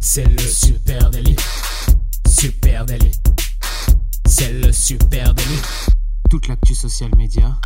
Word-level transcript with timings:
C'est 0.00 0.24
le 0.24 0.38
super 0.38 1.10
délit. 1.10 1.36
Super 2.28 2.86
délit. 2.86 3.12
C'est 4.26 4.52
le 4.52 4.70
super 4.70 5.34
délit. 5.34 5.62
Toute 6.30 6.46
l'actu 6.46 6.74
social 6.74 7.10
média 7.16 7.58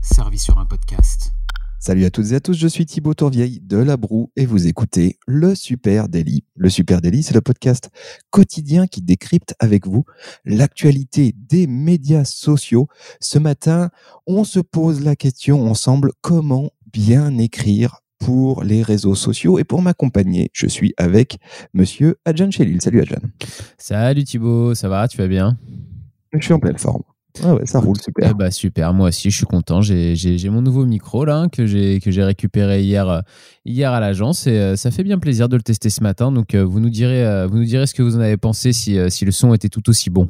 servie 0.00 0.38
sur 0.38 0.58
un 0.58 0.64
podcast. 0.66 1.32
Salut 1.78 2.04
à 2.04 2.10
toutes 2.10 2.32
et 2.32 2.34
à 2.34 2.40
tous, 2.40 2.54
je 2.54 2.68
suis 2.68 2.86
Thibaut 2.86 3.14
Tourvieille 3.14 3.60
de 3.60 3.76
La 3.76 3.96
Broue 3.96 4.30
et 4.36 4.46
vous 4.46 4.66
écoutez 4.66 5.18
Le 5.26 5.54
Super 5.54 6.08
Daily. 6.08 6.44
Le 6.54 6.70
Super 6.70 7.00
Daily, 7.00 7.22
c'est 7.22 7.34
le 7.34 7.40
podcast 7.40 7.90
quotidien 8.30 8.86
qui 8.86 9.02
décrypte 9.02 9.54
avec 9.58 9.86
vous 9.86 10.04
l'actualité 10.44 11.34
des 11.36 11.66
médias 11.66 12.24
sociaux. 12.24 12.88
Ce 13.20 13.38
matin, 13.38 13.90
on 14.26 14.44
se 14.44 14.60
pose 14.60 15.02
la 15.02 15.16
question 15.16 15.70
ensemble 15.70 16.12
comment 16.20 16.70
bien 16.92 17.36
écrire 17.38 18.00
pour 18.20 18.62
les 18.62 18.82
réseaux 18.82 19.16
sociaux. 19.16 19.58
Et 19.58 19.64
pour 19.64 19.82
m'accompagner, 19.82 20.50
je 20.52 20.68
suis 20.68 20.94
avec 20.96 21.38
monsieur 21.74 22.18
Adjan 22.24 22.50
Chelil. 22.50 22.80
Salut 22.80 23.00
Adjan. 23.00 23.20
Salut 23.76 24.22
Thibaut, 24.22 24.74
ça 24.74 24.88
va, 24.88 25.08
tu 25.08 25.16
vas 25.16 25.26
bien? 25.26 25.56
Je 26.32 26.44
suis 26.44 26.52
en 26.52 26.60
pleine 26.60 26.78
forme. 26.78 27.02
Ah 27.44 27.54
ouais, 27.54 27.64
ça 27.64 27.78
roule, 27.78 27.98
super. 28.00 28.30
Eh 28.30 28.34
bah, 28.34 28.50
super, 28.50 28.92
moi 28.92 29.08
aussi, 29.08 29.30
je 29.30 29.36
suis 29.36 29.46
content. 29.46 29.80
J'ai 29.82 30.50
mon 30.50 30.62
nouveau 30.62 30.84
micro 30.84 31.24
là, 31.24 31.46
que 31.50 31.66
j'ai 31.66 32.24
récupéré 32.24 32.82
hier, 32.82 33.08
euh, 33.08 33.20
hier 33.64 33.92
à 33.92 34.00
l'agence 34.00 34.46
et 34.46 34.58
euh, 34.58 34.76
ça 34.76 34.90
fait 34.90 35.04
bien 35.04 35.18
plaisir 35.18 35.48
de 35.48 35.56
le 35.56 35.62
tester 35.62 35.90
ce 35.90 36.02
matin. 36.02 36.32
Donc, 36.32 36.54
euh, 36.54 36.64
vous, 36.64 36.80
nous 36.80 36.90
direz, 36.90 37.46
vous 37.46 37.56
nous 37.56 37.64
direz 37.64 37.86
ce 37.86 37.94
que 37.94 38.02
vous 38.02 38.16
en 38.16 38.20
avez 38.20 38.36
pensé 38.36 38.72
si, 38.72 38.98
si 39.10 39.24
le 39.24 39.30
son 39.30 39.54
était 39.54 39.68
tout 39.68 39.88
aussi 39.88 40.10
bon. 40.10 40.28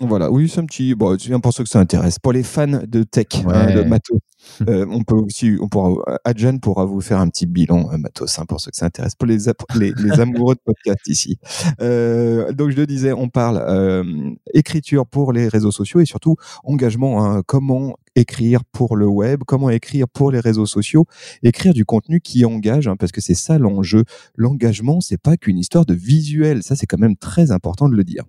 Voilà, 0.00 0.30
oui, 0.30 0.46
c'est 0.46 0.60
un 0.60 0.66
petit. 0.66 0.94
Bon, 0.94 1.16
c'est 1.18 1.28
bien 1.28 1.40
pour 1.40 1.54
ceux 1.54 1.64
que 1.64 1.70
ça 1.70 1.80
intéresse. 1.80 2.18
Pour 2.18 2.32
les 2.34 2.42
fans 2.42 2.66
de 2.86 3.02
tech, 3.02 3.28
hein, 3.46 3.74
de 3.74 3.80
matos, 3.80 4.18
euh, 4.68 4.84
on 4.90 5.02
peut 5.04 5.14
aussi, 5.14 5.56
on 5.58 5.68
pourra, 5.68 6.18
Adjan 6.24 6.58
pourra 6.58 6.84
vous 6.84 7.00
faire 7.00 7.18
un 7.18 7.28
petit 7.28 7.46
bilan 7.46 7.88
euh, 7.90 7.96
matos 7.96 8.38
hein, 8.38 8.44
pour 8.46 8.60
ceux 8.60 8.70
que 8.70 8.76
ça 8.76 8.84
intéresse. 8.84 9.14
Pour 9.14 9.26
les, 9.26 9.38
les, 9.78 9.94
les 9.96 10.20
amoureux 10.20 10.54
de 10.54 10.60
podcast 10.62 11.00
ici. 11.06 11.38
Euh, 11.80 12.52
donc, 12.52 12.72
je 12.72 12.76
le 12.76 12.86
disais, 12.86 13.14
on 13.14 13.30
parle 13.30 13.56
euh, 13.66 14.04
écriture 14.52 15.06
pour 15.06 15.32
les 15.32 15.48
réseaux 15.48 15.72
sociaux 15.72 16.00
et 16.00 16.06
surtout 16.06 16.36
engagement. 16.62 17.24
Hein, 17.24 17.42
comment 17.46 17.96
écrire 18.16 18.64
pour 18.64 18.96
le 18.96 19.06
web, 19.06 19.44
comment 19.46 19.70
écrire 19.70 20.08
pour 20.08 20.30
les 20.30 20.40
réseaux 20.40 20.66
sociaux, 20.66 21.06
écrire 21.42 21.72
du 21.72 21.86
contenu 21.86 22.20
qui 22.20 22.44
engage, 22.44 22.86
hein, 22.86 22.96
parce 22.96 23.12
que 23.12 23.22
c'est 23.22 23.34
ça 23.34 23.58
l'enjeu. 23.58 24.04
L'engagement, 24.34 25.00
c'est 25.00 25.20
pas 25.20 25.38
qu'une 25.38 25.56
histoire 25.56 25.86
de 25.86 25.94
visuel. 25.94 26.62
Ça, 26.62 26.76
c'est 26.76 26.86
quand 26.86 26.98
même 27.00 27.16
très 27.16 27.50
important 27.50 27.88
de 27.88 27.94
le 27.96 28.04
dire. 28.04 28.24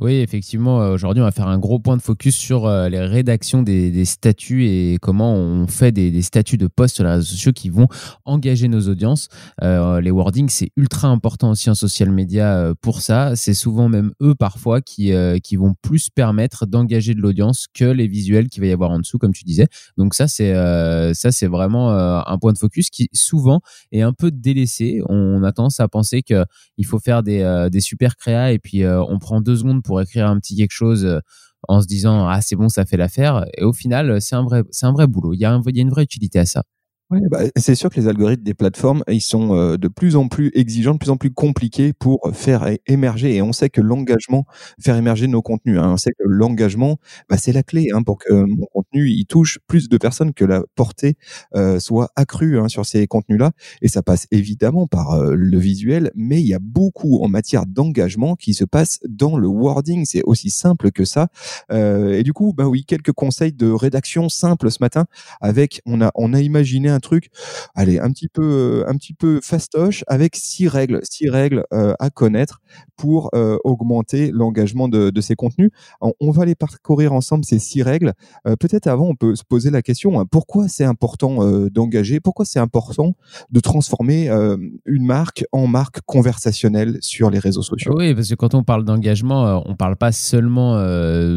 Oui, 0.00 0.14
effectivement, 0.16 0.82
euh, 0.82 0.94
aujourd'hui, 0.94 1.22
on 1.22 1.24
va 1.24 1.32
faire 1.32 1.48
un 1.48 1.58
gros 1.58 1.78
point 1.78 1.96
de 1.96 2.02
focus 2.02 2.36
sur 2.36 2.66
euh, 2.66 2.88
les 2.88 3.00
rédactions 3.00 3.62
des, 3.62 4.04
statuts 4.04 4.66
et 4.66 4.98
comment 5.00 5.34
on 5.34 5.66
fait 5.66 5.90
des, 5.92 6.22
statuts 6.22 6.58
de 6.58 6.66
posts 6.68 6.96
sur 6.96 7.04
les 7.04 7.10
réseaux 7.10 7.24
sociaux 7.24 7.52
qui 7.52 7.70
vont 7.70 7.88
engager 8.24 8.68
nos 8.68 8.88
audiences. 8.88 9.28
Euh, 9.62 10.00
les 10.00 10.10
wordings, 10.10 10.48
c'est 10.48 10.70
ultra 10.76 11.08
important 11.08 11.50
aussi 11.50 11.70
en 11.70 11.74
social 11.74 12.10
media 12.10 12.72
pour 12.80 13.00
ça. 13.00 13.34
C'est 13.34 13.54
souvent 13.54 13.88
même 13.88 14.12
eux, 14.22 14.34
parfois, 14.34 14.80
qui, 14.80 15.12
qui 15.42 15.56
vont 15.56 15.74
plus 15.82 16.10
permettre 16.10 16.66
d'engager 16.66 17.14
de 17.14 17.20
l'audience 17.20 17.66
que 17.72 17.84
les 17.84 18.06
visuels 18.06 18.48
qu'il 18.48 18.62
va 18.62 18.68
y 18.68 18.72
avoir 18.72 18.90
en 18.90 18.98
dessous, 18.98 19.18
comme 19.18 19.32
tu 19.32 19.44
disais. 19.44 19.66
Donc 19.96 20.14
ça, 20.14 20.28
c'est 20.28 20.54
ça, 21.14 21.32
c'est 21.32 21.46
vraiment 21.46 21.90
un 21.90 22.38
point 22.38 22.52
de 22.52 22.58
focus 22.58 22.90
qui, 22.90 23.08
souvent, 23.12 23.60
est 23.92 24.02
un 24.02 24.12
peu 24.12 24.30
délaissé. 24.30 25.02
On, 25.08 25.42
a 25.42 25.52
tendance 25.52 25.80
à 25.80 25.88
penser 25.88 26.22
qu'il 26.22 26.86
faut 26.86 26.98
faire 26.98 27.22
des, 27.22 27.68
des 27.70 27.80
super 27.80 28.16
créas 28.16 28.52
et 28.52 28.58
puis 28.58 28.86
on 28.86 29.18
prend 29.18 29.40
deux 29.40 29.55
secondes 29.56 29.82
pour 29.82 30.00
écrire 30.00 30.28
un 30.28 30.38
petit 30.38 30.56
quelque 30.56 30.72
chose 30.72 31.04
euh, 31.04 31.20
en 31.68 31.80
se 31.80 31.86
disant 31.86 32.28
ah 32.28 32.40
c'est 32.40 32.56
bon 32.56 32.68
ça 32.68 32.84
fait 32.84 32.96
l'affaire. 32.96 33.46
Et 33.56 33.64
au 33.64 33.72
final 33.72 34.20
c'est 34.20 34.36
un 34.36 34.44
vrai 34.44 34.62
c'est 34.70 34.86
un 34.86 34.92
vrai 34.92 35.06
boulot. 35.06 35.34
Il 35.34 35.40
y 35.40 35.44
a 35.44 35.60
il 35.66 35.76
y 35.76 35.80
a 35.80 35.82
une 35.82 35.90
vraie 35.90 36.04
utilité 36.04 36.38
à 36.38 36.46
ça 36.46 36.62
Ouais, 37.10 37.20
bah, 37.30 37.38
c'est 37.56 37.76
sûr 37.76 37.88
que 37.88 38.00
les 38.00 38.08
algorithmes 38.08 38.42
des 38.42 38.52
plateformes, 38.54 39.04
ils 39.08 39.20
sont 39.20 39.54
euh, 39.54 39.76
de 39.76 39.86
plus 39.86 40.16
en 40.16 40.26
plus 40.26 40.50
exigeants, 40.54 40.94
de 40.94 40.98
plus 40.98 41.10
en 41.10 41.16
plus 41.16 41.30
compliqués 41.30 41.92
pour 41.92 42.18
faire 42.32 42.68
émerger. 42.88 43.36
Et 43.36 43.42
on 43.42 43.52
sait 43.52 43.70
que 43.70 43.80
l'engagement, 43.80 44.44
faire 44.80 44.96
émerger 44.96 45.28
nos 45.28 45.40
contenus, 45.40 45.78
hein, 45.78 45.92
on 45.92 45.96
sait 45.98 46.10
que 46.10 46.24
l'engagement, 46.24 46.98
bah, 47.30 47.36
c'est 47.38 47.52
la 47.52 47.62
clé 47.62 47.90
hein, 47.94 48.02
pour 48.02 48.18
que 48.18 48.32
mon 48.32 48.66
contenu 48.72 49.08
il 49.08 49.24
touche 49.26 49.60
plus 49.68 49.88
de 49.88 49.96
personnes, 49.98 50.32
que 50.34 50.44
la 50.44 50.64
portée 50.74 51.14
euh, 51.54 51.78
soit 51.78 52.10
accrue 52.16 52.58
hein, 52.58 52.66
sur 52.66 52.84
ces 52.84 53.06
contenus-là. 53.06 53.52
Et 53.82 53.88
ça 53.88 54.02
passe 54.02 54.26
évidemment 54.32 54.88
par 54.88 55.12
euh, 55.12 55.36
le 55.36 55.58
visuel, 55.60 56.10
mais 56.16 56.40
il 56.40 56.46
y 56.48 56.54
a 56.54 56.58
beaucoup 56.60 57.22
en 57.22 57.28
matière 57.28 57.66
d'engagement 57.66 58.34
qui 58.34 58.52
se 58.52 58.64
passe 58.64 58.98
dans 59.08 59.36
le 59.36 59.46
wording. 59.46 60.04
C'est 60.06 60.22
aussi 60.24 60.50
simple 60.50 60.90
que 60.90 61.04
ça. 61.04 61.28
et 61.70 62.22
du 62.24 62.32
coup, 62.32 62.52
bah 62.52 62.66
oui, 62.66 62.84
quelques 62.84 63.12
conseils 63.12 63.52
de 63.52 63.70
rédaction 63.70 64.28
simples 64.28 64.70
ce 64.72 64.78
matin. 64.80 65.06
Avec, 65.40 65.80
on 65.86 66.00
a, 66.00 66.10
on 66.16 66.32
a 66.34 66.40
imaginé 66.40 66.88
un 66.96 67.00
truc, 67.00 67.28
allez, 67.74 67.98
un 68.00 68.10
petit 68.10 68.28
peu, 68.28 68.42
euh, 68.42 68.90
un 68.90 68.96
petit 68.96 69.12
peu 69.12 69.40
fastoche, 69.42 70.02
avec 70.08 70.34
six 70.34 70.66
règles, 70.66 71.00
six 71.04 71.28
règles 71.28 71.64
euh, 71.72 71.94
à 72.00 72.10
connaître 72.10 72.60
pour 72.96 73.30
euh, 73.34 73.58
augmenter 73.64 74.30
l'engagement 74.32 74.88
de, 74.88 75.20
ces 75.20 75.34
contenus. 75.34 75.70
On, 76.00 76.30
va 76.30 76.44
les 76.44 76.54
parcourir 76.54 77.12
ensemble 77.12 77.44
ces 77.44 77.58
six 77.58 77.82
règles. 77.82 78.12
Peut-être 78.44 78.86
avant, 78.86 79.08
on 79.08 79.14
peut 79.14 79.34
se 79.34 79.42
poser 79.44 79.70
la 79.70 79.82
question 79.82 80.20
hein, 80.20 80.24
pourquoi 80.30 80.68
c'est 80.68 80.84
important 80.84 81.68
d'engager, 81.68 82.20
pourquoi 82.20 82.44
c'est 82.44 82.58
important 82.58 83.14
de 83.50 83.60
transformer 83.60 84.28
une 84.84 85.06
marque 85.06 85.44
en 85.52 85.66
marque 85.66 86.00
conversationnelle 86.02 86.98
sur 87.00 87.30
les 87.30 87.38
réseaux 87.38 87.62
sociaux? 87.62 87.94
Oui, 87.96 88.14
parce 88.14 88.28
que 88.28 88.34
quand 88.34 88.54
on 88.54 88.62
parle 88.62 88.84
d'engagement, 88.84 89.62
on 89.66 89.74
parle 89.74 89.96
pas 89.96 90.12
seulement 90.12 90.76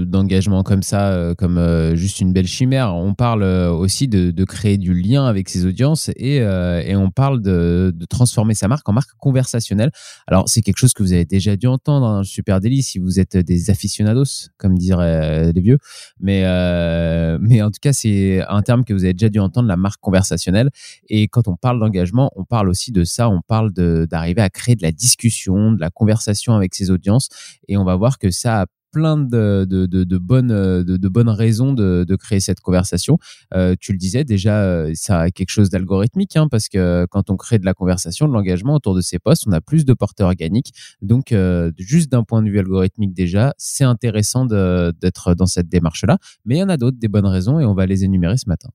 d'engagement 0.06 0.64
comme 0.64 0.84
ça, 0.84 1.34
comme 1.38 1.96
juste 1.96 2.22
une 2.22 2.32
belle 2.32 2.48
chimère. 2.48 2.94
On 2.96 3.14
parle 3.14 3.44
aussi 3.44 4.08
de, 4.08 4.32
de 4.32 4.44
créer 4.46 4.78
du 4.78 4.94
lien 4.94 5.26
avec 5.26 5.49
ses 5.50 5.66
audiences 5.66 6.10
et, 6.16 6.42
euh, 6.42 6.82
et 6.82 6.96
on 6.96 7.12
parle 7.12 7.42
de, 7.42 7.94
transformer 8.10 8.54
sa 8.54 8.68
marque 8.68 8.88
en 8.90 8.94
marque 8.94 9.12
conversationnelle. 9.18 9.92
Alors, 10.28 10.48
c'est 10.48 10.62
quelque 10.62 10.78
chose 10.78 10.94
que 10.94 11.04
vous 11.04 11.14
avez 11.14 11.26
déjà 11.26 11.56
dû 11.56 11.68
entendre 11.68 12.08
dans 12.08 12.18
le 12.20 12.24
Super 12.24 12.60
Daily 12.60 12.82
si 12.82 12.98
vous 13.00 13.20
êtes 13.20 13.38
des 13.38 13.70
aficionados, 13.70 14.50
comme 14.58 14.78
diraient 14.78 15.52
les 15.52 15.62
vieux. 15.62 15.78
Mais, 16.20 16.44
euh, 16.46 17.38
mais 17.42 17.62
en 17.62 17.70
tout 17.70 17.80
cas, 17.82 17.94
c'est 17.94 18.44
un 18.48 18.62
terme 18.62 18.84
que 18.84 18.94
vous 18.94 19.04
avez 19.04 19.14
déjà 19.14 19.30
dû 19.30 19.40
entendre, 19.40 19.68
la 19.68 19.78
marque 19.78 20.02
conversationnelle. 20.02 20.70
Et 21.10 21.28
quand 21.28 21.48
on 21.48 21.56
parle 21.56 21.80
d'engagement, 21.80 22.32
on 22.36 22.46
parle 22.46 22.70
aussi 22.70 22.92
de 22.92 23.04
ça. 23.04 23.30
On 23.30 23.42
parle 23.42 23.72
d'arriver 23.74 24.42
à 24.42 24.50
créer 24.50 24.76
de 24.76 24.82
la 24.82 24.92
discussion, 24.92 25.72
de 25.74 25.80
la 25.80 25.90
conversation 25.90 26.54
avec 26.54 26.74
ses 26.74 26.90
audiences. 26.90 27.30
Et 27.68 27.78
on 27.78 27.84
va 27.84 27.96
voir 27.96 28.18
que 28.18 28.32
ça 28.32 28.62
a 28.62 28.66
plein 28.92 29.18
de, 29.18 30.18
bonnes, 30.18 31.30
raisons 31.30 31.74
de, 31.74 32.16
créer 32.16 32.40
cette 32.40 32.60
conversation. 32.60 33.18
Euh, 33.54 33.76
tu 33.80 33.92
le 33.92 33.98
disais 33.98 34.24
déjà, 34.24 34.62
euh, 34.62 34.92
ça 34.94 35.22
a 35.22 35.32
quelque 35.32 35.50
chose 35.50 35.70
d'algorithmique, 35.70 36.36
hein, 36.36 36.48
parce 36.50 36.70
que 36.70 37.06
quand 37.10 37.30
on 37.30 37.38
crée 37.38 37.60
de 37.60 37.66
la 37.66 37.74
conversation, 37.74 38.28
de 38.28 38.34
l'engagement 38.34 38.76
autour 38.76 38.96
de 38.96 39.02
ces 39.02 39.20
posts, 39.20 39.46
on 39.48 39.52
a 39.52 39.62
plus 39.62 39.86
de 39.86 39.94
porteurs 39.94 40.28
organiques. 40.28 40.74
Donc, 41.02 41.32
euh, 41.32 41.72
juste 41.78 42.12
d'un 42.12 42.24
point 42.24 42.42
de 42.42 42.50
vue 42.50 42.60
algorithmique 42.60 43.14
déjà, 43.14 43.54
c'est 43.58 43.84
intéressant 43.84 44.46
d'être 44.46 45.34
dans 45.36 45.46
cette 45.46 45.70
démarche-là. 45.70 46.18
Mais 46.46 46.56
il 46.56 46.60
y 46.60 46.64
en 46.64 46.70
a 46.70 46.78
d'autres, 46.78 46.98
des 47.00 47.08
bonnes 47.08 47.26
raisons, 47.26 47.60
et 47.60 47.66
on 47.66 47.74
va 47.74 47.86
les 47.86 48.04
énumérer 48.04 48.38
ce 48.38 48.48
matin. 48.48 48.70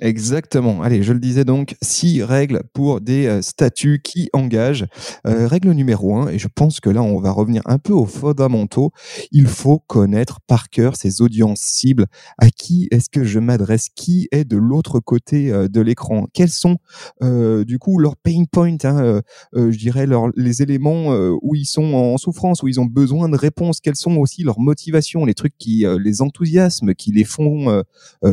Exactement. 0.00 0.82
Allez, 0.82 1.02
je 1.02 1.14
le 1.14 1.18
disais 1.18 1.46
donc, 1.46 1.74
six 1.80 2.22
règles 2.22 2.62
pour 2.74 3.00
des 3.00 3.26
euh, 3.26 3.40
statuts 3.40 4.02
qui 4.04 4.28
engagent. 4.34 4.84
Euh, 5.26 5.48
règle 5.48 5.70
numéro 5.70 6.16
un, 6.16 6.28
et 6.28 6.38
je 6.38 6.48
pense 6.54 6.80
que 6.80 6.90
là, 6.90 7.02
on 7.02 7.18
va 7.18 7.30
revenir 7.30 7.62
un 7.64 7.78
peu 7.78 7.94
aux 7.94 8.04
fondamentaux. 8.04 8.90
Il 9.32 9.46
faut 9.46 9.78
connaître 9.78 10.40
par 10.46 10.68
cœur 10.68 10.96
ses 10.96 11.22
audiences 11.22 11.60
cibles. 11.60 12.06
À 12.36 12.50
qui 12.50 12.88
est-ce 12.90 13.08
que 13.08 13.24
je 13.24 13.38
m'adresse? 13.38 13.88
Qui 13.94 14.28
est 14.32 14.44
de 14.44 14.58
l'autre 14.58 15.00
côté 15.00 15.50
euh, 15.50 15.66
de 15.66 15.80
l'écran? 15.80 16.26
Quels 16.34 16.50
sont, 16.50 16.76
du 17.22 17.78
coup, 17.78 17.98
leurs 17.98 18.16
pain 18.16 18.44
points 18.50 18.76
hein, 18.84 19.22
Je 19.54 19.76
dirais 19.78 20.06
les 20.36 20.62
éléments 20.62 21.08
où 21.42 21.54
ils 21.54 21.64
sont 21.66 21.94
en 21.94 22.18
souffrance, 22.18 22.62
où 22.62 22.68
ils 22.68 22.80
ont 22.80 22.84
besoin 22.84 23.28
de 23.28 23.36
réponses? 23.36 23.80
Quelles 23.80 23.96
sont 23.96 24.16
aussi 24.16 24.42
leurs 24.42 24.60
motivations, 24.60 25.24
les 25.24 25.34
trucs 25.34 25.56
qui 25.58 25.84
les 25.98 26.22
enthousiasment, 26.22 26.94
qui 26.94 27.12
les 27.12 27.24
font 27.24 27.82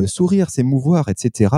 sourire, 0.06 0.50
s'émouvoir, 0.50 1.10
etc 1.10 1.53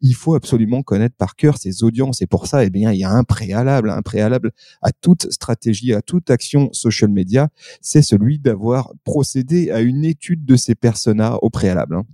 il 0.00 0.14
faut 0.14 0.34
absolument 0.34 0.82
connaître 0.82 1.16
par 1.16 1.36
cœur 1.36 1.58
ses 1.58 1.82
audiences. 1.82 2.22
Et 2.22 2.26
pour 2.26 2.46
ça, 2.46 2.64
eh 2.64 2.70
il 2.74 2.98
y 2.98 3.04
a 3.04 3.10
un 3.10 3.24
préalable, 3.24 3.90
un 3.90 4.02
préalable 4.02 4.52
à 4.82 4.92
toute 4.92 5.30
stratégie, 5.30 5.94
à 5.94 6.02
toute 6.02 6.30
action 6.30 6.72
social 6.72 7.10
media, 7.10 7.48
c'est 7.80 8.02
celui 8.02 8.38
d'avoir 8.38 8.92
procédé 9.04 9.70
à 9.70 9.80
une 9.80 10.04
étude 10.04 10.44
de 10.44 10.56
ces 10.56 10.74
personas 10.74 11.36
au 11.42 11.50
préalable. 11.50 11.96
Hein. 11.96 12.04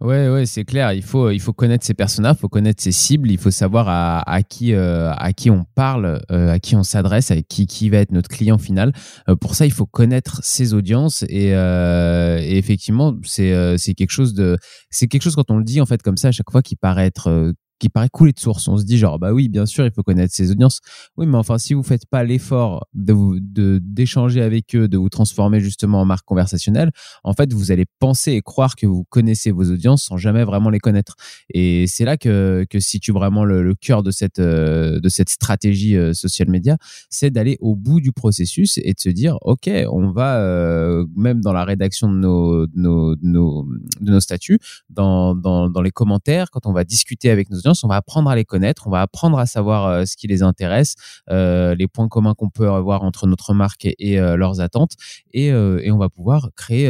Ouais, 0.00 0.28
ouais, 0.28 0.46
c'est 0.46 0.64
clair. 0.64 0.92
Il 0.92 1.02
faut, 1.02 1.30
il 1.30 1.40
faut 1.40 1.52
connaître 1.52 1.84
ses 1.84 1.94
personnages, 1.94 2.36
il 2.38 2.40
faut 2.40 2.48
connaître 2.48 2.82
ses 2.82 2.92
cibles, 2.92 3.30
il 3.30 3.38
faut 3.38 3.50
savoir 3.50 3.88
à, 3.88 4.42
qui, 4.42 4.74
euh, 4.74 5.12
à 5.12 5.32
qui 5.32 5.50
on 5.50 5.64
parle, 5.74 6.20
euh, 6.30 6.52
à 6.52 6.58
qui 6.58 6.76
on 6.76 6.82
s'adresse, 6.82 7.30
à 7.30 7.40
qui, 7.42 7.66
qui 7.66 7.88
va 7.90 7.98
être 7.98 8.12
notre 8.12 8.28
client 8.28 8.58
final. 8.58 8.92
Euh, 9.28 9.36
pour 9.36 9.54
ça, 9.54 9.66
il 9.66 9.72
faut 9.72 9.86
connaître 9.86 10.40
ses 10.42 10.74
audiences 10.74 11.24
et, 11.28 11.48
et 11.52 12.58
effectivement, 12.58 13.16
c'est, 13.24 13.78
quelque 13.96 14.10
chose 14.10 14.34
de, 14.34 14.56
c'est 14.90 15.08
quelque 15.08 15.22
chose 15.22 15.34
quand 15.34 15.50
on 15.50 15.58
le 15.58 15.64
dit 15.64 15.80
en 15.80 15.86
fait 15.86 16.02
comme 16.02 16.16
ça 16.16 16.28
à 16.28 16.32
chaque 16.32 16.50
fois 16.50 16.62
qui 16.62 16.76
paraît 16.76 17.06
être 17.06 17.52
qui 17.82 17.88
paraît 17.88 18.08
couler 18.08 18.32
de 18.32 18.38
source. 18.38 18.68
On 18.68 18.76
se 18.76 18.84
dit 18.84 18.96
genre 18.96 19.18
bah 19.18 19.32
oui, 19.32 19.48
bien 19.48 19.66
sûr, 19.66 19.84
il 19.84 19.90
faut 19.90 20.04
connaître 20.04 20.32
ses 20.32 20.52
audiences. 20.52 20.78
Oui, 21.16 21.26
mais 21.26 21.36
enfin 21.36 21.58
si 21.58 21.74
vous 21.74 21.82
faites 21.82 22.06
pas 22.06 22.22
l'effort 22.22 22.86
de 22.94 23.40
d'échanger 23.82 24.40
avec 24.40 24.76
eux, 24.76 24.86
de 24.86 24.96
vous 24.96 25.08
transformer 25.08 25.58
justement 25.58 26.00
en 26.00 26.04
marque 26.04 26.24
conversationnelle, 26.24 26.92
en 27.24 27.32
fait, 27.32 27.52
vous 27.52 27.72
allez 27.72 27.86
penser 27.98 28.32
et 28.32 28.40
croire 28.40 28.76
que 28.76 28.86
vous 28.86 29.02
connaissez 29.02 29.50
vos 29.50 29.64
audiences 29.64 30.04
sans 30.04 30.16
jamais 30.16 30.44
vraiment 30.44 30.70
les 30.70 30.78
connaître. 30.78 31.16
Et 31.52 31.88
c'est 31.88 32.04
là 32.04 32.16
que 32.16 32.64
que 32.70 32.78
situe 32.78 33.10
vraiment 33.10 33.44
le, 33.44 33.74
cœur 33.74 34.04
de 34.04 34.12
cette 34.12 34.38
euh, 34.38 35.00
de 35.00 35.08
cette 35.08 35.28
stratégie 35.28 35.96
euh, 35.96 36.14
social 36.14 36.48
media, 36.48 36.76
c'est 37.10 37.30
d'aller 37.30 37.56
au 37.60 37.74
bout 37.74 38.00
du 38.00 38.12
processus 38.12 38.78
et 38.78 38.92
de 38.92 39.00
se 39.00 39.08
dire 39.08 39.38
ok, 39.40 39.68
on 39.90 40.12
va 40.12 40.36
euh, 40.38 41.04
même 41.16 41.40
dans 41.40 41.52
la 41.52 41.64
rédaction 41.64 42.12
de 42.12 42.16
nos, 42.16 42.66
nos, 42.76 43.16
nos 43.22 43.66
de 44.00 44.12
nos 44.12 44.20
statuts, 44.20 44.60
dans, 44.88 45.34
dans 45.34 45.68
dans 45.68 45.82
les 45.82 45.90
commentaires, 45.90 46.48
quand 46.52 46.66
on 46.66 46.72
va 46.72 46.84
discuter 46.84 47.28
avec 47.28 47.50
nos 47.50 47.58
audiences, 47.58 47.71
on 47.84 47.88
va 47.88 47.96
apprendre 47.96 48.30
à 48.30 48.36
les 48.36 48.44
connaître, 48.44 48.86
on 48.86 48.90
va 48.90 49.00
apprendre 49.00 49.38
à 49.38 49.46
savoir 49.46 50.06
ce 50.06 50.16
qui 50.16 50.26
les 50.26 50.42
intéresse, 50.42 50.94
les 51.28 51.86
points 51.92 52.08
communs 52.08 52.34
qu'on 52.34 52.50
peut 52.50 52.68
avoir 52.70 53.02
entre 53.02 53.26
notre 53.26 53.54
marque 53.54 53.86
et, 53.86 54.16
leurs 54.16 54.60
attentes, 54.60 54.92
et, 55.32 55.46
et 55.46 55.90
on 55.90 55.98
va 55.98 56.08
pouvoir 56.08 56.50
créer 56.56 56.88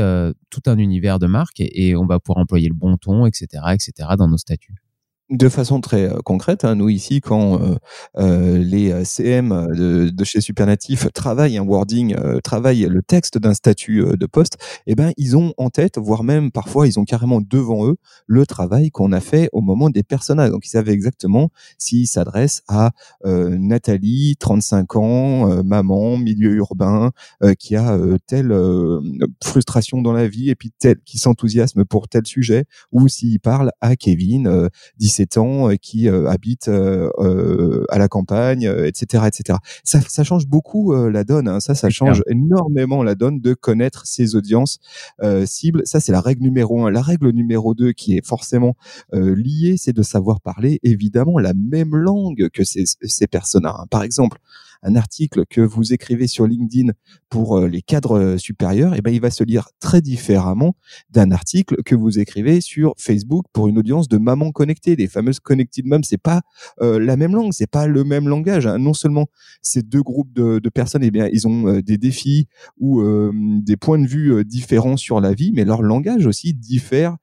tout 0.50 0.62
un 0.66 0.78
univers 0.78 1.18
de 1.18 1.26
marque 1.26 1.60
et, 1.60 1.88
et 1.88 1.96
on 1.96 2.06
va 2.06 2.20
pouvoir 2.20 2.38
employer 2.38 2.68
le 2.68 2.74
bon 2.74 2.96
ton, 2.96 3.26
etc., 3.26 3.46
etc. 3.74 4.10
dans 4.16 4.28
nos 4.28 4.38
statuts 4.38 4.82
de 5.32 5.48
façon 5.48 5.80
très 5.80 6.10
euh, 6.10 6.18
concrète, 6.24 6.64
hein, 6.64 6.74
nous 6.74 6.90
ici, 6.90 7.20
quand 7.20 7.60
euh, 7.60 7.74
euh, 8.18 8.58
les 8.58 9.04
CM 9.04 9.68
de, 9.74 10.24
chez 10.24 10.40
Supernatif 10.40 11.10
travaillent 11.12 11.56
un 11.56 11.64
wording, 11.64 12.14
travaillent 12.44 12.86
le 12.88 13.02
texte 13.02 13.38
d'un 13.38 13.54
statut 13.54 14.04
de 14.16 14.26
poste, 14.26 14.58
eh 14.86 14.94
ben 14.94 15.12
ils 15.16 15.36
ont 15.36 15.54
en 15.56 15.70
tête, 15.70 15.98
voire 15.98 16.22
même 16.22 16.52
parfois 16.52 16.86
ils 16.86 17.00
ont 17.00 17.04
carrément 17.04 17.40
devant 17.40 17.86
eux 17.86 17.96
le 18.26 18.46
travail 18.46 18.90
qu'on 18.90 19.12
a 19.12 19.20
fait 19.20 19.48
au 19.52 19.60
moment 19.60 19.90
des 19.90 20.02
personnages. 20.02 20.50
Donc 20.50 20.66
ils 20.66 20.70
savaient 20.70 20.92
exactement 20.92 21.50
s'ils 21.78 22.06
s'adressent 22.06 22.62
à 22.68 22.90
Nathalie, 23.24 24.36
35 24.38 24.96
ans, 24.96 25.62
maman, 25.64 26.18
milieu 26.18 26.52
urbain, 26.52 27.10
qui 27.58 27.76
a 27.76 27.98
telle 28.26 28.54
frustration 29.42 30.02
dans 30.02 30.12
la 30.12 30.28
vie 30.28 30.50
et 30.50 30.54
puis 30.54 30.72
tel 30.78 30.96
qui 31.04 31.18
s'enthousiasme 31.18 31.84
pour 31.84 32.08
tel 32.08 32.26
sujet, 32.26 32.64
ou 32.92 33.08
s'ils 33.08 33.40
parlent 33.40 33.72
à 33.80 33.96
Kevin, 33.96 34.68
17 34.98 35.21
ans 35.38 35.70
euh, 35.70 35.76
qui 35.76 36.08
euh, 36.08 36.28
habitent 36.28 36.68
euh, 36.68 37.84
à 37.88 37.98
la 37.98 38.08
campagne, 38.08 38.64
etc., 38.84 39.24
etc. 39.26 39.58
Ça, 39.84 40.00
ça 40.00 40.24
change 40.24 40.46
beaucoup 40.46 40.94
la 40.94 41.24
donne. 41.24 41.48
Hein. 41.48 41.60
Ça, 41.60 41.74
ça 41.74 41.90
change 41.90 42.22
énormément 42.26 43.02
la 43.02 43.14
donne 43.14 43.40
de 43.40 43.54
connaître 43.54 44.06
ses 44.06 44.34
audiences 44.34 44.78
cibles. 45.44 45.82
Ça, 45.84 46.00
c'est 46.00 46.12
la 46.12 46.20
règle 46.20 46.42
numéro 46.42 46.84
un. 46.84 46.90
La 46.90 47.02
règle 47.02 47.30
numéro 47.30 47.74
deux, 47.74 47.92
qui 47.92 48.16
est 48.16 48.26
forcément 48.26 48.74
liée, 49.12 49.76
c'est 49.78 49.92
de 49.92 50.02
savoir 50.02 50.40
parler 50.40 50.80
évidemment 50.82 51.38
la 51.38 51.54
même 51.54 51.94
langue 51.94 52.48
que 52.52 52.64
ces, 52.64 52.84
ces 52.86 53.26
personnes-là. 53.26 53.76
Hein. 53.78 53.86
Par 53.90 54.02
exemple, 54.02 54.38
un 54.82 54.96
article 54.96 55.44
que 55.48 55.60
vous 55.60 55.92
écrivez 55.92 56.26
sur 56.26 56.46
LinkedIn 56.46 56.92
pour 57.28 57.58
euh, 57.58 57.68
les 57.68 57.82
cadres 57.82 58.18
euh, 58.18 58.36
supérieurs, 58.36 58.94
et 58.94 58.98
eh 58.98 59.02
ben, 59.02 59.12
il 59.12 59.20
va 59.20 59.30
se 59.30 59.44
lire 59.44 59.68
très 59.80 60.00
différemment 60.00 60.74
d'un 61.10 61.30
article 61.30 61.82
que 61.84 61.94
vous 61.94 62.18
écrivez 62.18 62.60
sur 62.60 62.94
Facebook 62.98 63.46
pour 63.52 63.68
une 63.68 63.78
audience 63.78 64.08
de 64.08 64.18
mamans 64.18 64.50
connectées. 64.50 64.96
Les 64.96 65.08
fameuses 65.08 65.40
connected 65.40 65.86
moms, 65.86 66.02
c'est 66.02 66.20
pas 66.20 66.42
euh, 66.80 66.98
la 66.98 67.16
même 67.16 67.34
langue, 67.34 67.52
c'est 67.52 67.70
pas 67.70 67.86
le 67.86 68.04
même 68.04 68.28
langage. 68.28 68.66
Hein. 68.66 68.78
Non 68.78 68.94
seulement 68.94 69.26
ces 69.62 69.82
deux 69.82 70.02
groupes 70.02 70.32
de, 70.32 70.60
personnes, 70.68 71.04
et 71.04 71.08
eh 71.08 71.10
bien, 71.10 71.28
ils 71.32 71.46
ont 71.46 71.80
des 71.80 71.98
défis 71.98 72.48
ou 72.78 73.02
des 73.62 73.76
points 73.76 73.98
de 73.98 74.06
vue 74.06 74.44
différents 74.44 74.96
sur 74.96 75.20
la 75.20 75.34
vie, 75.34 75.52
mais 75.54 75.64
leur 75.64 75.82
langage 75.82 76.26
aussi 76.26 76.54
diffère 76.54 77.16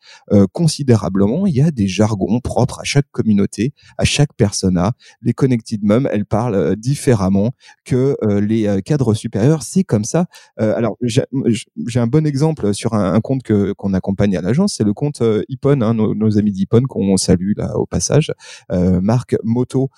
considérablement. 0.52 1.48
Il 1.48 1.56
y 1.56 1.62
a 1.62 1.72
des 1.72 1.88
jargons 1.88 2.40
propres 2.40 2.80
à 2.80 2.84
chaque 2.84 3.08
communauté, 3.12 3.74
à 3.98 4.06
chaque 4.06 4.34
persona. 4.36 4.94
Les 5.22 5.34
connected 5.34 5.84
moms, 5.84 6.08
elles 6.12 6.26
parlent 6.26 6.76
différemment 6.76 7.49
que 7.86 8.18
euh, 8.24 8.42
les 8.42 8.68
euh, 8.68 8.82
cadres 8.82 9.14
supérieurs. 9.14 9.64
C'est 9.64 9.84
comme 9.84 10.04
ça. 10.04 10.26
Euh, 10.60 10.76
alors, 10.76 10.98
j'ai 11.02 12.00
un 12.00 12.08
bon 12.08 12.26
exemple 12.26 12.74
sur 12.74 12.94
un, 12.94 13.20
compte 13.22 13.44
que 13.44 13.74
qu'on 13.74 13.94
accompagne 13.94 14.38
à 14.38 14.42
l'agence, 14.42 14.76
c'est 14.78 14.84
le 14.84 14.94
compte 14.94 15.22
Ipon, 15.50 15.82
hein, 15.82 15.94
nos, 15.94 16.38
amis 16.38 16.52
d'Ipon 16.52 16.84
qu'on 16.88 17.18
salue 17.18 17.52
là 17.58 17.78
au 17.78 17.86
passage, 17.86 18.32
marque 18.70 19.36
moto 19.44 19.90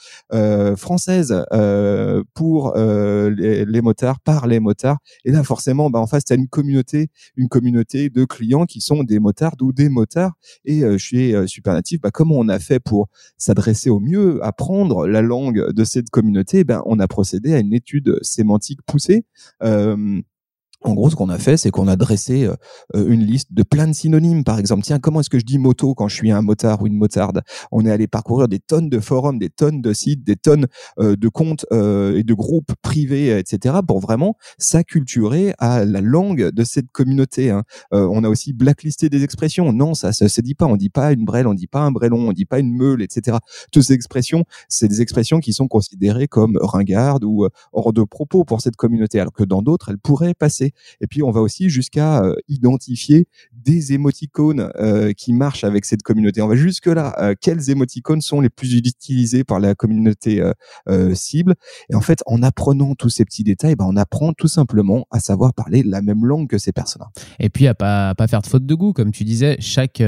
française 0.75 1.45
pour 2.33 2.73
les, 2.75 3.81
motards, 3.81 4.19
par 4.19 4.47
les 4.47 4.59
motards. 4.59 4.97
Et 5.25 5.31
là, 5.31 5.43
forcément, 5.43 5.89
bah, 5.89 5.99
en 5.99 6.07
face, 6.07 6.25
tu 6.25 6.33
as 6.33 6.35
une 6.35 6.47
communauté, 6.47 7.09
une 7.35 7.47
communauté 7.47 8.09
de 8.09 8.25
clients 8.25 8.65
qui 8.65 8.81
sont 8.81 9.03
des 9.03 9.19
motards 9.19 9.55
ou 9.61 9.71
des 9.71 9.89
motards. 9.89 10.33
Et 10.65 10.83
chez 10.97 11.47
Supernatif, 11.47 12.01
bah, 12.01 12.11
comment 12.11 12.35
on 12.37 12.49
a 12.49 12.59
fait 12.59 12.79
pour 12.79 13.09
s'adresser 13.37 13.89
au 13.89 13.99
mieux, 13.99 14.43
apprendre 14.43 15.07
la 15.07 15.21
langue 15.21 15.71
de 15.71 15.83
cette 15.83 16.09
communauté? 16.09 16.63
Ben, 16.63 16.81
On 16.85 16.99
a 16.99 17.07
procédé 17.07 17.40
à 17.47 17.59
une 17.59 17.73
étude 17.73 18.17
sémantique 18.21 18.79
poussée. 18.85 19.25
Euh, 19.63 20.21
en 20.83 20.93
gros, 20.93 21.09
ce 21.09 21.15
qu'on 21.15 21.29
a 21.29 21.37
fait, 21.37 21.57
c'est 21.57 21.69
qu'on 21.69 21.87
a 21.87 21.95
dressé 21.95 22.45
euh, 22.45 22.55
euh, 22.95 23.07
une 23.07 23.23
liste 23.23 23.53
de 23.53 23.63
plein 23.63 23.87
de 23.87 23.93
synonymes. 23.93 24.43
Par 24.43 24.57
exemple, 24.57 24.83
tiens, 24.83 24.99
comment 24.99 25.19
est-ce 25.19 25.29
que 25.29 25.39
je 25.39 25.45
dis 25.45 25.57
moto 25.57 25.93
quand 25.93 26.07
je 26.07 26.15
suis 26.15 26.31
un 26.31 26.41
motard 26.41 26.81
ou 26.81 26.87
une 26.87 26.95
motarde 26.95 27.41
On 27.71 27.85
est 27.85 27.91
allé 27.91 28.07
parcourir 28.07 28.47
des 28.47 28.59
tonnes 28.59 28.89
de 28.89 28.99
forums, 28.99 29.37
des 29.37 29.49
tonnes 29.49 29.81
de 29.81 29.93
sites, 29.93 30.23
des 30.23 30.35
tonnes 30.35 30.67
euh, 30.99 31.15
de 31.15 31.27
comptes 31.27 31.65
et 31.71 32.23
de 32.23 32.33
groupes 32.33 32.73
privés, 32.81 33.37
etc., 33.37 33.75
pour 33.87 33.99
vraiment 33.99 34.35
s'acculturer 34.57 35.53
à 35.59 35.85
la 35.85 36.01
langue 36.01 36.49
de 36.49 36.63
cette 36.63 36.91
communauté. 36.91 37.49
Hein. 37.49 37.63
on 37.91 38.23
a 38.23 38.29
aussi 38.29 38.53
blacklisté 38.53 39.09
des 39.09 39.23
expressions. 39.23 39.71
Non, 39.73 39.93
ça 39.93 40.13
se, 40.13 40.27
se 40.27 40.41
dit 40.41 40.55
pas. 40.55 40.65
On 40.65 40.75
dit 40.75 40.89
pas 40.89 41.11
une 41.11 41.25
brêle, 41.25 41.47
on 41.47 41.53
dit 41.53 41.67
pas 41.67 41.81
un 41.81 41.91
brélon, 41.91 42.29
on 42.29 42.31
dit 42.31 42.45
pas 42.45 42.59
une 42.59 42.75
meule, 42.75 43.01
etc. 43.01 43.37
Toutes 43.71 43.83
ces 43.83 43.93
expressions, 43.93 44.45
c'est 44.67 44.87
des 44.87 45.01
expressions 45.01 45.39
qui 45.39 45.53
sont 45.53 45.67
considérées 45.67 46.27
comme 46.27 46.57
ringardes 46.61 47.23
ou 47.23 47.47
hors 47.73 47.93
de 47.93 48.03
propos 48.03 48.43
pour 48.43 48.61
cette 48.61 48.75
communauté, 48.75 49.19
alors 49.19 49.33
que 49.33 49.43
dans 49.43 49.61
d'autres, 49.61 49.89
elles 49.89 49.99
pourraient 49.99 50.33
passer. 50.33 50.70
Et 51.01 51.07
puis, 51.07 51.23
on 51.23 51.31
va 51.31 51.41
aussi 51.41 51.69
jusqu'à 51.69 52.23
euh, 52.23 52.35
identifier 52.47 53.27
des 53.53 53.93
émoticônes 53.93 54.71
euh, 54.75 55.13
qui 55.13 55.33
marchent 55.33 55.63
avec 55.63 55.85
cette 55.85 56.03
communauté. 56.03 56.41
On 56.41 56.47
va 56.47 56.55
jusque 56.55 56.87
là. 56.87 57.15
Euh, 57.19 57.35
quels 57.39 57.69
émoticônes 57.69 58.21
sont 58.21 58.41
les 58.41 58.49
plus 58.49 58.75
utilisés 58.75 59.43
par 59.43 59.59
la 59.59 59.75
communauté 59.75 60.41
cible 61.13 61.55
Et 61.89 61.95
en 61.95 62.01
fait, 62.01 62.19
en 62.25 62.43
apprenant 62.43 62.95
tous 62.95 63.09
ces 63.09 63.25
petits 63.25 63.43
détails, 63.43 63.75
ben, 63.75 63.85
on 63.87 63.95
apprend 63.95 64.33
tout 64.33 64.47
simplement 64.47 65.05
à 65.11 65.19
savoir 65.19 65.53
parler 65.53 65.83
la 65.83 66.01
même 66.01 66.25
langue 66.25 66.47
que 66.47 66.57
ces 66.57 66.71
personnes. 66.71 67.03
Et 67.39 67.49
puis 67.49 67.67
à 67.67 67.73
pas 67.73 68.15
pas 68.15 68.27
faire 68.27 68.41
de 68.41 68.47
faute 68.47 68.65
de 68.65 68.75
goût, 68.75 68.93
comme 68.93 69.11
tu 69.11 69.23
disais, 69.23 69.57
chaque 69.59 70.01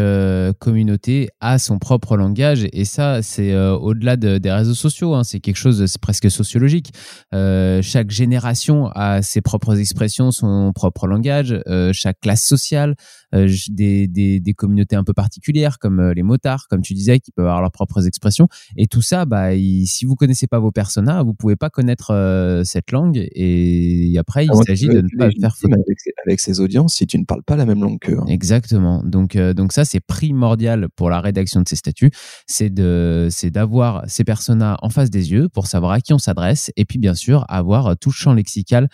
communauté 0.60 1.30
a 1.40 1.60
son 1.60 1.80
propre 1.80 2.18
langage 2.18 2.68
et 2.74 2.86
ça, 2.86 3.22
c'est 3.22 3.56
au-delà 3.56 4.18
des 4.18 4.52
réseaux 4.52 4.74
sociaux. 4.74 5.14
Hein, 5.14 5.24
c'est 5.24 5.40
quelque 5.40 5.58
chose, 5.58 5.86
c'est 5.86 6.02
presque 6.02 6.30
sociologique. 6.30 6.92
chaque 7.32 8.12
génération 8.12 8.88
a 8.96 9.22
ses 9.22 9.42
propres 9.42 9.80
expressions, 9.80 10.32
son 10.32 10.53
propre 10.74 11.08
langage, 11.08 11.56
euh, 11.68 11.92
chaque 11.94 12.20
classe 12.20 12.44
sociale, 12.44 12.96
euh, 13.34 13.54
des, 13.70 14.08
des, 14.08 14.40
des, 14.40 14.54
communautés 14.54 14.96
un 14.96 15.04
peu 15.04 15.14
particulières 15.14 15.80
comme 15.80 16.00
euh, 16.00 16.14
les 16.14 16.24
motards, 16.24 16.68
comme 16.70 16.82
tu 16.82 16.94
disais, 16.94 17.20
qui 17.20 17.32
peuvent 17.32 17.46
avoir 17.46 17.62
leurs 17.62 17.72
propres 17.72 18.06
expressions. 18.08 18.48
Et 18.78 18.88
tout 18.88 19.02
ça, 19.02 19.26
bah, 19.26 19.52
si 19.86 20.06
vous 20.06 20.16
connaissez 20.16 20.48
pas 20.48 20.60
vos 20.60 20.72
personas, 20.72 21.24
vous 21.24 21.34
pouvez 21.34 21.56
pas 21.56 21.70
connaître 21.70 22.62
cette 22.66 22.92
langue. 22.92 23.28
Et 23.34 24.16
après, 24.18 24.46
il 24.46 24.52
ah, 24.54 24.64
s'agit 24.66 24.88
de 24.88 25.02
ne 25.02 25.18
pas 25.18 25.30
faire 25.40 25.56
faute. 25.56 25.72
Avec, 25.74 25.98
avec 26.26 26.40
ces 26.40 26.60
audiences, 26.60 26.96
si 26.96 27.08
tu 27.08 27.18
ne 27.18 27.26
parles 27.26 27.44
pas 27.44 27.56
la 27.56 27.66
même 27.66 27.82
langue 27.82 28.00
qu'eux. 28.00 28.18
Hein. 28.20 28.26
Exactement. 28.28 29.02
Donc, 29.04 29.38
donc 29.38 29.74
ça, 29.74 29.86
c'est 29.86 30.00
primordial 30.00 30.88
pour 30.96 31.10
la 31.10 31.22
rédaction 31.22 31.62
de 31.62 31.68
ces 31.68 31.76
statuts. 31.76 32.12
C'est 32.48 32.70
de, 32.70 33.28
c'est 33.30 33.52
d'avoir 33.52 34.04
ces 34.08 34.24
personas 34.24 34.78
en 34.82 34.90
face 34.90 35.10
des 35.10 35.32
yeux 35.32 35.50
pour 35.50 35.68
savoir 35.68 35.92
à 35.94 36.02
qui 36.02 36.14
on 36.14 36.20
s'adresse. 36.20 36.72
Et 36.76 36.86
puis, 36.86 37.00
bien 37.00 37.16
sûr, 37.16 37.46
avoir 37.50 37.98
tout 37.98 38.12
champ 38.12 38.34
lexical 38.34 38.90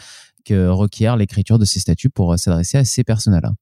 requiert 0.50 1.18
l'écriture 1.18 1.60
de 1.60 1.66
ces 1.66 1.80
statuts 1.80 2.10
pour 2.10 2.34
euh, 2.34 2.38
s'adresser 2.38 2.78
à 2.78 2.86
ces 2.86 3.04
personnes-là. 3.04 3.54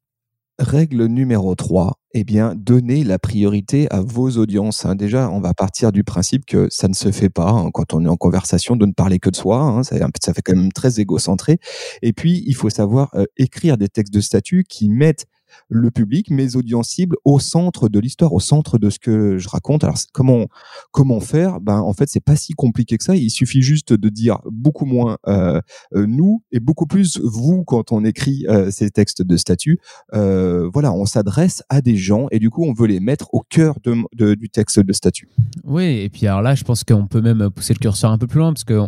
Règle 0.59 1.05
numéro 1.05 1.53
3, 1.53 1.99
eh 2.15 2.23
bien, 2.23 2.55
donner 2.55 3.03
la 3.03 3.19
priorité 3.19 3.87
à 3.91 4.01
vos 4.01 4.31
audiences. 4.37 4.85
Hein. 4.85 4.95
Déjà, 4.95 5.29
on 5.29 5.39
va 5.39 5.53
partir 5.53 5.91
du 5.91 6.03
principe 6.03 6.45
que 6.47 6.67
ça 6.71 6.87
ne 6.87 6.95
se 6.95 7.11
fait 7.11 7.29
pas 7.29 7.51
hein, 7.51 7.69
quand 7.71 7.93
on 7.93 8.03
est 8.03 8.09
en 8.09 8.17
conversation 8.17 8.75
de 8.75 8.87
ne 8.87 8.91
parler 8.91 9.19
que 9.19 9.29
de 9.29 9.35
soi. 9.35 9.59
Hein. 9.59 9.83
Ça, 9.83 9.97
ça, 10.19 10.33
fait 10.33 10.41
quand 10.41 10.55
même 10.55 10.71
très 10.71 10.99
égocentré. 10.99 11.59
Et 12.01 12.11
puis, 12.11 12.43
il 12.47 12.55
faut 12.55 12.71
savoir 12.71 13.11
euh, 13.13 13.25
écrire 13.37 13.77
des 13.77 13.87
textes 13.87 14.13
de 14.13 14.21
statut 14.21 14.63
qui 14.67 14.89
mettent 14.89 15.27
le 15.69 15.91
public, 15.91 16.29
mes 16.29 16.55
audiences 16.55 16.89
cibles 16.89 17.17
au 17.25 17.39
centre 17.39 17.89
de 17.89 17.99
l'histoire, 17.99 18.33
au 18.33 18.39
centre 18.39 18.77
de 18.77 18.89
ce 18.89 18.99
que 18.99 19.37
je 19.37 19.49
raconte. 19.49 19.83
Alors 19.83 19.97
comment 20.13 20.47
comment 20.91 21.19
faire? 21.19 21.59
Ben 21.61 21.79
en 21.79 21.93
fait 21.93 22.09
c'est 22.09 22.23
pas 22.23 22.35
si 22.35 22.53
compliqué 22.53 22.97
que 22.97 23.03
ça. 23.03 23.15
Il 23.15 23.29
suffit 23.29 23.61
juste 23.61 23.93
de 23.93 24.09
dire 24.09 24.39
beaucoup 24.51 24.85
moins 24.85 25.17
euh, 25.27 25.61
euh, 25.95 26.05
nous 26.07 26.43
et 26.51 26.59
beaucoup 26.59 26.85
plus 26.85 27.19
vous 27.23 27.63
quand 27.63 27.91
on 27.91 28.03
écrit 28.03 28.45
euh, 28.49 28.71
ces 28.71 28.89
textes 28.89 29.21
de 29.21 29.37
statut. 29.37 29.79
voilà, 30.13 30.91
on 30.93 31.05
s'adresse 31.05 31.63
à 31.69 31.81
des 31.81 31.95
gens 31.95 32.27
et 32.31 32.39
du 32.39 32.49
coup 32.49 32.63
on 32.65 32.73
veut 32.73 32.87
les 32.87 32.99
mettre 32.99 33.33
au 33.33 33.41
cœur 33.41 33.75
du 34.13 34.49
texte 34.49 34.79
de 34.79 34.93
statut. 34.93 35.29
Oui, 35.63 36.01
et 36.01 36.09
puis 36.09 36.27
alors 36.27 36.41
là 36.41 36.55
je 36.55 36.63
pense 36.63 36.83
qu'on 36.83 37.07
peut 37.07 37.21
même 37.21 37.49
pousser 37.49 37.73
le 37.73 37.79
curseur 37.79 38.11
un 38.11 38.17
peu 38.17 38.27
plus 38.27 38.39
loin 38.39 38.53
parce 38.53 38.63
que 38.63 38.79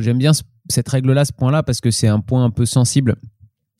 j'aime 0.00 0.18
bien 0.18 0.32
cette 0.68 0.88
règle 0.88 1.12
là, 1.12 1.24
ce 1.24 1.32
point 1.32 1.50
là 1.50 1.62
parce 1.62 1.80
que 1.80 1.90
c'est 1.90 2.08
un 2.08 2.20
point 2.20 2.44
un 2.44 2.50
peu 2.50 2.66
sensible 2.66 3.16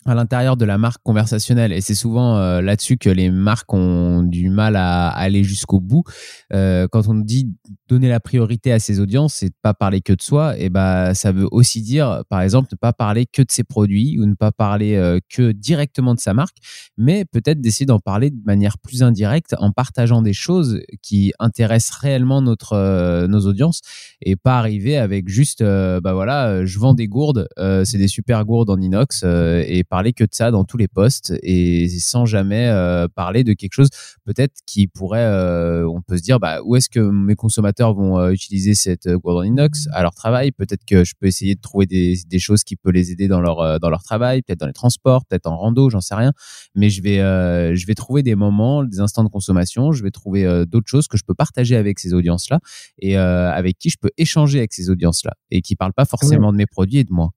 à 0.06 0.14
l'intérieur 0.14 0.56
de 0.56 0.64
la 0.64 0.78
marque 0.78 1.02
conversationnelle. 1.02 1.72
Et 1.72 1.80
c'est 1.80 1.94
souvent 1.94 2.36
euh, 2.36 2.60
là-dessus 2.60 2.98
que 2.98 3.10
les 3.10 3.30
marques 3.30 3.72
ont 3.74 4.22
du 4.22 4.48
mal 4.48 4.76
à, 4.76 5.08
aller 5.08 5.42
jusqu'au 5.42 5.80
bout. 5.80 6.04
Euh, 6.52 6.86
quand 6.90 7.08
on 7.08 7.14
dit 7.14 7.52
donner 7.88 8.08
la 8.08 8.20
priorité 8.20 8.72
à 8.72 8.78
ses 8.78 9.00
audiences, 9.00 9.42
et 9.42 9.50
pas 9.62 9.74
parler 9.74 10.00
que 10.00 10.12
de 10.12 10.22
soi, 10.22 10.58
et 10.58 10.68
bah 10.68 11.14
ça 11.14 11.32
veut 11.32 11.48
aussi 11.50 11.82
dire, 11.82 12.22
par 12.28 12.42
exemple, 12.42 12.68
ne 12.72 12.76
pas 12.76 12.92
parler 12.92 13.26
que 13.26 13.42
de 13.42 13.50
ses 13.50 13.64
produits 13.64 14.18
ou 14.18 14.26
ne 14.26 14.34
pas 14.34 14.52
parler 14.52 14.94
euh, 14.94 15.18
que 15.28 15.52
directement 15.52 16.14
de 16.14 16.20
sa 16.20 16.32
marque, 16.32 16.56
mais 16.96 17.24
peut-être 17.24 17.60
d'essayer 17.60 17.86
d'en 17.86 17.98
parler 17.98 18.30
de 18.30 18.40
manière 18.44 18.78
plus 18.78 19.02
indirecte 19.02 19.56
en 19.58 19.72
partageant 19.72 20.22
des 20.22 20.32
choses 20.32 20.80
qui 21.02 21.32
intéressent 21.38 21.98
réellement 21.98 22.40
notre 22.42 23.26
nos 23.26 23.40
audiences 23.40 23.80
et 24.20 24.36
pas 24.36 24.58
arriver 24.58 24.96
avec 24.96 25.28
juste, 25.28 25.62
bah 25.62 26.12
voilà, 26.12 26.64
je 26.64 26.78
vends 26.78 26.94
des 26.94 27.08
gourdes, 27.08 27.48
c'est 27.84 27.98
des 27.98 28.08
super 28.08 28.44
gourdes 28.44 28.70
en 28.70 28.80
inox 28.80 29.24
et 29.24 29.84
parler 29.88 30.12
que 30.12 30.24
de 30.24 30.30
ça 30.32 30.50
dans 30.50 30.64
tous 30.64 30.76
les 30.76 30.88
postes 30.88 31.34
et 31.42 31.88
sans 31.88 32.26
jamais 32.26 32.68
euh, 32.68 33.08
parler 33.08 33.44
de 33.44 33.52
quelque 33.52 33.72
chose 33.72 33.88
peut-être 34.24 34.54
qui 34.66 34.86
pourrait, 34.86 35.24
euh, 35.24 35.88
on 35.88 36.02
peut 36.02 36.16
se 36.16 36.22
dire, 36.22 36.38
bah, 36.38 36.60
où 36.64 36.76
est-ce 36.76 36.88
que 36.88 37.00
mes 37.00 37.34
consommateurs 37.34 37.94
vont 37.94 38.18
euh, 38.18 38.30
utiliser 38.30 38.74
cette 38.74 39.08
gourde 39.08 39.38
en 39.38 39.42
inox 39.42 39.88
à 39.92 40.02
leur 40.02 40.14
travail? 40.14 40.52
Peut-être 40.52 40.84
que 40.84 41.04
je 41.04 41.14
peux 41.18 41.26
essayer 41.26 41.54
de 41.54 41.60
trouver 41.60 41.86
des, 41.86 42.18
des 42.26 42.38
choses 42.38 42.64
qui 42.64 42.76
peuvent 42.76 42.92
les 42.92 43.10
aider 43.10 43.28
dans 43.28 43.40
leur 43.40 43.80
dans 43.80 43.90
leur 43.90 44.02
travail, 44.02 44.42
peut-être 44.42 44.60
dans 44.60 44.66
les 44.66 44.72
transports, 44.72 45.24
peut-être 45.26 45.46
en 45.46 45.56
rando, 45.56 45.90
j'en 45.90 46.00
sais 46.00 46.14
rien. 46.14 46.32
Mais 46.74 46.90
je 46.90 47.02
vais 47.02 47.18
je 47.76 47.86
vais 47.86 47.94
trouver 47.94 48.22
des 48.22 48.34
moments, 48.34 48.84
des 48.84 49.00
instants 49.00 49.24
de 49.24 49.28
consommation. 49.28 49.92
Je 49.92 50.02
vais 50.02 50.10
trouver 50.10 50.64
d'autres 50.66 50.88
choses 50.88 51.08
que 51.08 51.16
je 51.16 51.24
peux 51.24 51.34
partager 51.34 51.76
avec 51.76 51.98
ces 51.98 52.14
audiences 52.14 52.50
là 52.50 52.60
et 52.98 53.16
avec 53.16 53.78
qui 53.78 53.90
je 53.90 53.96
peux 54.00 54.10
échanger 54.16 54.58
avec 54.58 54.72
ces 54.72 54.90
audiences 54.90 55.24
là 55.24 55.34
et 55.50 55.62
qui 55.62 55.76
parlent 55.76 55.92
pas 55.92 56.04
forcément 56.04 56.52
de 56.52 56.56
mes 56.56 56.66
produits 56.66 56.98
et 56.98 57.04
de 57.04 57.12
moi. 57.12 57.30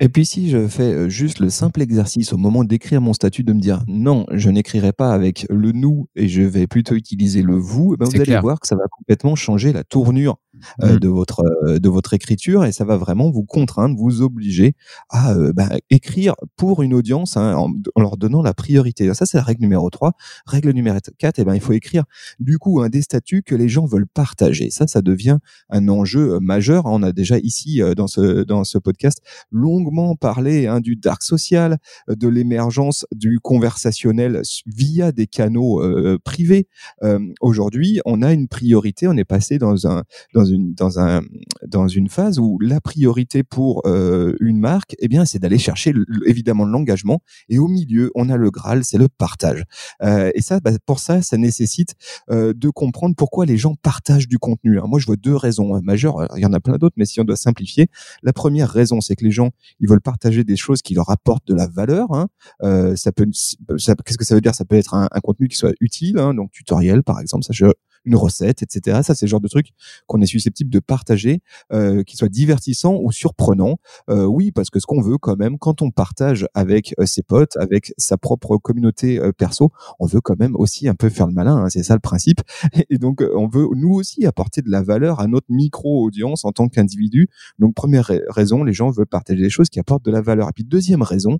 Et 0.00 0.08
puis 0.08 0.24
si 0.24 0.48
je 0.48 0.68
fais 0.68 0.92
euh, 0.92 1.08
juste 1.08 1.40
le 1.40 1.50
simple 1.50 1.82
exercice 1.82 2.32
au 2.32 2.36
moment 2.36 2.62
d'écrire 2.62 3.00
mon 3.00 3.12
statut 3.12 3.42
de 3.42 3.52
me 3.52 3.60
dire 3.60 3.82
non, 3.88 4.26
je 4.32 4.48
n'écrirai 4.48 4.92
pas 4.92 5.12
avec 5.12 5.46
le 5.50 5.72
nous 5.72 6.08
et 6.14 6.28
je 6.28 6.42
vais 6.42 6.66
plutôt 6.68 6.94
utiliser 6.94 7.42
le 7.42 7.56
vous, 7.56 7.94
eh 7.94 7.96
ben 7.96 8.06
vous 8.06 8.20
allez 8.20 8.38
voir 8.38 8.60
que 8.60 8.68
ça 8.68 8.76
va 8.76 8.84
complètement 8.90 9.34
changer 9.34 9.72
la 9.72 9.82
tournure 9.82 10.38
mmh. 10.80 10.96
de 10.98 11.08
votre 11.08 11.42
euh, 11.66 11.78
de 11.78 11.88
votre 11.88 12.14
écriture 12.14 12.64
et 12.64 12.72
ça 12.72 12.84
va 12.84 12.96
vraiment 12.96 13.30
vous 13.30 13.44
contraindre, 13.44 13.96
vous 13.96 14.22
obliger 14.22 14.74
à 15.10 15.34
bah, 15.54 15.68
écrire 15.90 16.34
pour 16.56 16.82
une 16.82 16.94
audience 16.94 17.36
hein, 17.36 17.54
en, 17.56 17.72
leur 18.00 18.16
donnant 18.16 18.42
la 18.42 18.54
priorité. 18.54 19.12
Ça 19.14 19.26
c'est 19.26 19.36
la 19.36 19.44
règle 19.44 19.62
numéro 19.62 19.90
3. 19.90 20.12
Règle 20.46 20.70
numéro 20.70 20.98
4, 21.18 21.38
eh 21.38 21.44
ben 21.44 21.54
il 21.54 21.60
faut 21.60 21.72
écrire 21.72 22.04
du 22.40 22.58
coup 22.58 22.80
un 22.80 22.88
des 22.88 23.02
statuts 23.02 23.42
que 23.42 23.54
les 23.54 23.68
gens 23.68 23.86
veulent 23.86 24.06
partager. 24.06 24.70
Ça 24.70 24.86
ça 24.86 25.02
devient 25.02 25.38
un 25.70 25.88
enjeu 25.88 26.38
majeur. 26.40 26.86
On 26.86 27.02
a 27.02 27.12
déjà 27.12 27.38
ici 27.38 27.80
dans 27.96 28.06
ce 28.06 28.44
dans 28.44 28.64
ce 28.64 28.78
podcast 28.78 29.22
longue 29.50 29.88
parler 30.20 30.66
hein, 30.66 30.80
du 30.80 30.96
dark 30.96 31.22
social, 31.22 31.78
euh, 32.08 32.14
de 32.14 32.28
l'émergence 32.28 33.06
du 33.12 33.38
conversationnel 33.40 34.42
via 34.66 35.12
des 35.12 35.26
canaux 35.26 35.82
euh, 35.82 36.18
privés. 36.22 36.68
Euh, 37.02 37.18
aujourd'hui, 37.40 38.00
on 38.04 38.22
a 38.22 38.32
une 38.32 38.48
priorité. 38.48 39.08
On 39.08 39.16
est 39.16 39.24
passé 39.24 39.58
dans 39.58 39.86
un 39.86 40.04
dans 40.34 40.44
une 40.48 40.74
dans 40.74 40.98
un 40.98 41.22
dans 41.66 41.88
une 41.88 42.08
phase 42.08 42.38
où 42.38 42.58
la 42.60 42.80
priorité 42.80 43.42
pour 43.42 43.82
une 43.86 44.58
marque, 44.58 44.94
eh 44.98 45.08
bien, 45.08 45.24
c'est 45.24 45.38
d'aller 45.38 45.58
chercher 45.58 45.92
évidemment 46.26 46.64
l'engagement. 46.64 47.20
Et 47.48 47.58
au 47.58 47.68
milieu, 47.68 48.10
on 48.14 48.28
a 48.28 48.36
le 48.36 48.50
graal, 48.50 48.84
c'est 48.84 48.98
le 48.98 49.08
partage. 49.08 49.64
et 50.02 50.40
ça, 50.40 50.60
bah, 50.60 50.72
pour 50.86 51.00
ça, 51.00 51.22
ça 51.22 51.36
nécessite 51.36 51.94
de 52.30 52.70
comprendre 52.70 53.14
pourquoi 53.16 53.46
les 53.46 53.56
gens 53.56 53.74
partagent 53.74 54.28
du 54.28 54.38
contenu. 54.38 54.78
moi, 54.84 54.98
je 54.98 55.06
vois 55.06 55.16
deux 55.16 55.36
raisons 55.36 55.80
majeures. 55.82 56.26
Il 56.36 56.42
y 56.42 56.46
en 56.46 56.52
a 56.52 56.60
plein 56.60 56.76
d'autres, 56.76 56.94
mais 56.96 57.06
si 57.06 57.20
on 57.20 57.24
doit 57.24 57.36
simplifier, 57.36 57.88
la 58.22 58.32
première 58.32 58.70
raison, 58.70 59.00
c'est 59.00 59.16
que 59.16 59.24
les 59.24 59.30
gens 59.30 59.50
ils 59.80 59.88
veulent 59.88 60.00
partager 60.00 60.44
des 60.44 60.56
choses 60.56 60.82
qui 60.82 60.94
leur 60.94 61.10
apportent 61.10 61.46
de 61.46 61.54
la 61.54 61.66
valeur. 61.66 62.12
Hein. 62.12 62.28
Euh, 62.62 62.96
ça 62.96 63.12
peut, 63.12 63.26
qu'est-ce 63.26 64.18
que 64.18 64.24
ça 64.24 64.34
veut 64.34 64.40
dire? 64.40 64.54
Ça 64.54 64.64
peut 64.64 64.76
être 64.76 64.94
un, 64.94 65.08
contenu 65.22 65.48
qui 65.48 65.56
soit 65.56 65.72
utile, 65.80 66.18
hein, 66.18 66.34
donc 66.34 66.52
tutoriel 66.52 67.02
par 67.02 67.20
exemple. 67.20 67.44
Ça, 67.44 67.52
je, 67.52 67.66
une 68.08 68.16
recette, 68.16 68.62
etc. 68.62 69.00
Ça, 69.02 69.14
c'est 69.14 69.26
le 69.26 69.30
genre 69.30 69.40
de 69.40 69.48
truc 69.48 69.68
qu'on 70.06 70.20
est 70.20 70.26
susceptible 70.26 70.70
de 70.70 70.80
partager, 70.80 71.42
euh, 71.72 72.02
qui 72.02 72.16
soit 72.16 72.28
divertissant 72.28 72.98
ou 73.00 73.12
surprenant. 73.12 73.76
Euh, 74.10 74.24
oui, 74.24 74.50
parce 74.50 74.70
que 74.70 74.80
ce 74.80 74.86
qu'on 74.86 75.00
veut 75.00 75.18
quand 75.18 75.36
même, 75.36 75.58
quand 75.58 75.82
on 75.82 75.90
partage 75.90 76.46
avec 76.54 76.94
euh, 76.98 77.06
ses 77.06 77.22
potes, 77.22 77.56
avec 77.58 77.92
sa 77.98 78.16
propre 78.16 78.56
communauté 78.56 79.18
euh, 79.18 79.32
perso, 79.32 79.70
on 80.00 80.06
veut 80.06 80.20
quand 80.20 80.38
même 80.38 80.56
aussi 80.56 80.88
un 80.88 80.94
peu 80.94 81.10
faire 81.10 81.26
le 81.26 81.34
malin. 81.34 81.56
Hein, 81.56 81.68
c'est 81.68 81.82
ça 81.82 81.94
le 81.94 82.00
principe. 82.00 82.40
Et 82.90 82.98
donc, 82.98 83.22
on 83.34 83.46
veut 83.46 83.66
nous 83.74 83.92
aussi 83.92 84.26
apporter 84.26 84.62
de 84.62 84.70
la 84.70 84.82
valeur 84.82 85.20
à 85.20 85.26
notre 85.26 85.46
micro-audience 85.50 86.44
en 86.44 86.52
tant 86.52 86.68
qu'individu. 86.68 87.28
Donc, 87.58 87.74
première 87.74 88.10
raison, 88.28 88.64
les 88.64 88.72
gens 88.72 88.90
veulent 88.90 89.06
partager 89.06 89.42
des 89.42 89.50
choses 89.50 89.68
qui 89.68 89.78
apportent 89.78 90.04
de 90.04 90.10
la 90.10 90.22
valeur. 90.22 90.48
Et 90.48 90.52
puis, 90.52 90.64
deuxième 90.64 91.02
raison, 91.02 91.38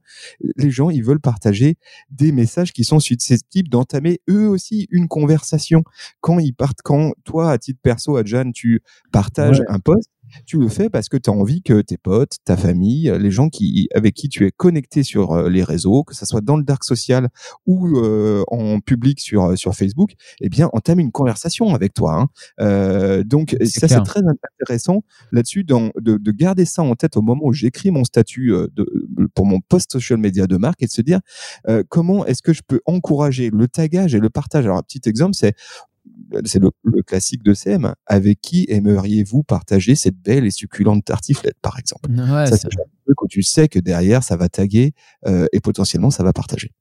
les 0.57 0.71
gens, 0.71 0.91
ils 0.91 1.03
veulent 1.03 1.21
partager 1.21 1.77
des 2.11 2.33
messages 2.33 2.73
qui 2.73 2.85
sont 2.85 3.01
susceptibles 3.01 3.69
d'entamer 3.69 4.21
eux 4.29 4.49
aussi 4.49 4.87
une 4.91 5.09
conversation. 5.09 5.83
Quand 6.21 6.39
ils 6.39 6.53
partent 6.59 6.83
quand 6.85 7.13
toi, 7.25 7.51
à 7.51 7.59
titre 7.59 7.81
perso, 7.83 8.17
Adjan, 8.17 8.51
tu 8.53 8.83
partages 9.11 9.63
un 9.69 9.79
post, 9.79 10.11
tu 10.47 10.59
le 10.59 10.69
fais 10.69 10.91
parce 10.91 11.09
que 11.09 11.17
tu 11.17 11.31
as 11.31 11.33
envie 11.33 11.63
que 11.63 11.81
tes 11.81 11.97
potes, 11.97 12.37
ta 12.45 12.57
famille, 12.57 13.13
les 13.19 13.31
gens 13.31 13.49
qui, 13.49 13.89
avec 13.95 14.15
qui 14.15 14.29
tu 14.29 14.47
es 14.47 14.51
connecté 14.51 15.03
sur 15.03 15.33
euh, 15.33 15.49
les 15.49 15.63
réseaux, 15.63 16.05
que 16.05 16.15
ce 16.15 16.27
soit 16.27 16.41
dans 16.41 16.57
le 16.57 16.65
dark 16.65 16.85
social 16.85 17.29
ou 17.67 17.99
euh, 17.99 18.45
en 18.49 18.81
public 18.81 19.21
sur, 19.21 19.45
euh, 19.45 19.57
sur 19.57 19.75
Facebook, 19.75 20.13
eh 20.41 20.49
bien, 20.49 20.69
entament 20.73 21.01
une 21.01 21.13
conversation 21.13 21.75
avec 21.75 21.95
toi. 21.95 22.29
Hein. 22.59 23.23
donc, 23.25 23.57
ça, 23.65 23.89
c'est 23.89 24.03
très 24.03 24.21
intéressant 24.61 25.03
là-dessus 25.33 25.65
de, 25.65 25.93
de, 25.99 26.33
garder 26.33 26.65
ça 26.65 26.83
en 26.83 26.95
tête 26.95 27.17
au 27.17 27.23
moment 27.23 27.45
où 27.45 27.53
j'écris 27.53 27.91
mon 27.91 28.05
statut 28.05 28.53
de, 28.75 29.29
pour 29.35 29.47
mon 29.47 29.61
post 29.61 29.93
social 29.93 30.19
media 30.19 30.47
de 30.47 30.57
marque 30.57 30.83
et 30.83 30.87
de 30.87 30.91
se 30.91 31.03
dire 31.03 31.21
comment 31.89 32.25
est-ce 32.27 32.43
que 32.43 32.53
je 32.53 32.63
peux 32.67 32.81
encourager 32.87 33.51
le 33.51 33.67
tagage 33.67 34.15
et 34.15 34.21
le 34.21 34.31
partage? 34.31 34.67
Alors, 34.67 34.79
un 34.79 34.83
petit 34.83 35.09
exemple, 35.09 35.35
c'est 35.35 35.55
c'est 36.45 36.61
le, 36.61 36.71
classique 37.03 37.43
de 37.43 37.55
CM. 37.55 37.95
Avec 38.07 38.41
qui 38.41 38.67
aimeriez-vous 38.69 39.43
partager 39.43 39.95
cette 39.95 40.17
belle 40.17 40.47
et 40.47 40.51
succulente 40.51 41.05
tartiflette, 41.05 41.57
par 41.63 41.79
exemple? 41.79 42.11
Ça, 42.47 42.57
c'est 42.57 42.67
un 42.67 42.85
truc 43.05 43.23
où 43.23 43.29
tu 43.29 43.43
sais 43.43 43.69
que 43.69 43.79
derrière, 43.79 44.23
ça 44.23 44.37
va 44.37 44.49
taguer 44.49 44.93
euh, 45.27 45.47
et 45.53 45.61
potentiellement, 45.61 46.11
ça 46.11 46.23
va 46.23 46.33
partager. 46.33 46.73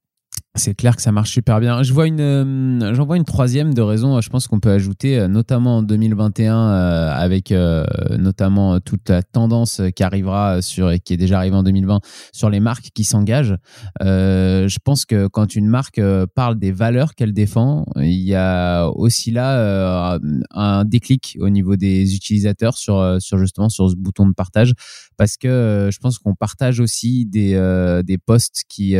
C'est 0.57 0.73
clair 0.73 0.95
que 0.95 1.03
ça 1.03 1.11
marche 1.11 1.31
super 1.31 1.59
bien. 1.59 1.83
Je 1.83 1.93
une, 1.93 2.19
euh, 2.19 2.93
j'en 2.95 3.05
vois 3.05 3.17
une 3.17 3.25
troisième 3.25 3.73
de 3.75 3.81
raison. 3.81 4.19
Je 4.21 4.29
pense 4.29 4.47
qu'on 4.47 4.59
peut 4.59 4.71
ajouter, 4.71 5.19
euh, 5.19 5.27
notamment 5.27 5.77
en 5.77 5.83
2021, 5.83 6.57
euh, 6.57 7.11
avec 7.13 7.53
notamment 8.17 8.79
toute 8.79 9.09
la 9.09 9.21
tendance 9.21 9.81
qui 9.95 10.03
arrivera 10.03 10.61
sur 10.61 10.91
et 10.91 10.99
qui 10.99 11.13
est 11.13 11.17
déjà 11.17 11.37
arrivée 11.37 11.55
en 11.55 11.63
2020 11.63 11.99
sur 12.33 12.49
les 12.49 12.59
marques 12.59 12.89
qui 12.93 13.03
s'engagent. 13.03 13.55
je 14.01 14.77
pense 14.83 15.05
que 15.05 15.27
quand 15.27 15.55
une 15.55 15.67
marque 15.67 16.01
parle 16.35 16.57
des 16.57 16.71
valeurs 16.71 17.15
qu'elle 17.15 17.33
défend, 17.33 17.85
il 17.97 18.23
y 18.23 18.35
a 18.35 18.87
aussi 18.87 19.31
là 19.31 20.19
un 20.51 20.85
déclic 20.85 21.37
au 21.39 21.49
niveau 21.49 21.75
des 21.75 22.15
utilisateurs 22.15 22.77
sur 22.77 23.19
justement 23.19 23.69
sur 23.69 23.89
ce 23.89 23.95
bouton 23.95 24.27
de 24.27 24.33
partage, 24.33 24.73
parce 25.17 25.37
que 25.37 25.89
je 25.91 25.97
pense 25.99 26.19
qu'on 26.19 26.35
partage 26.35 26.79
aussi 26.79 27.25
des 27.25 27.53
des 28.05 28.17
posts 28.17 28.63
qui 28.67 28.95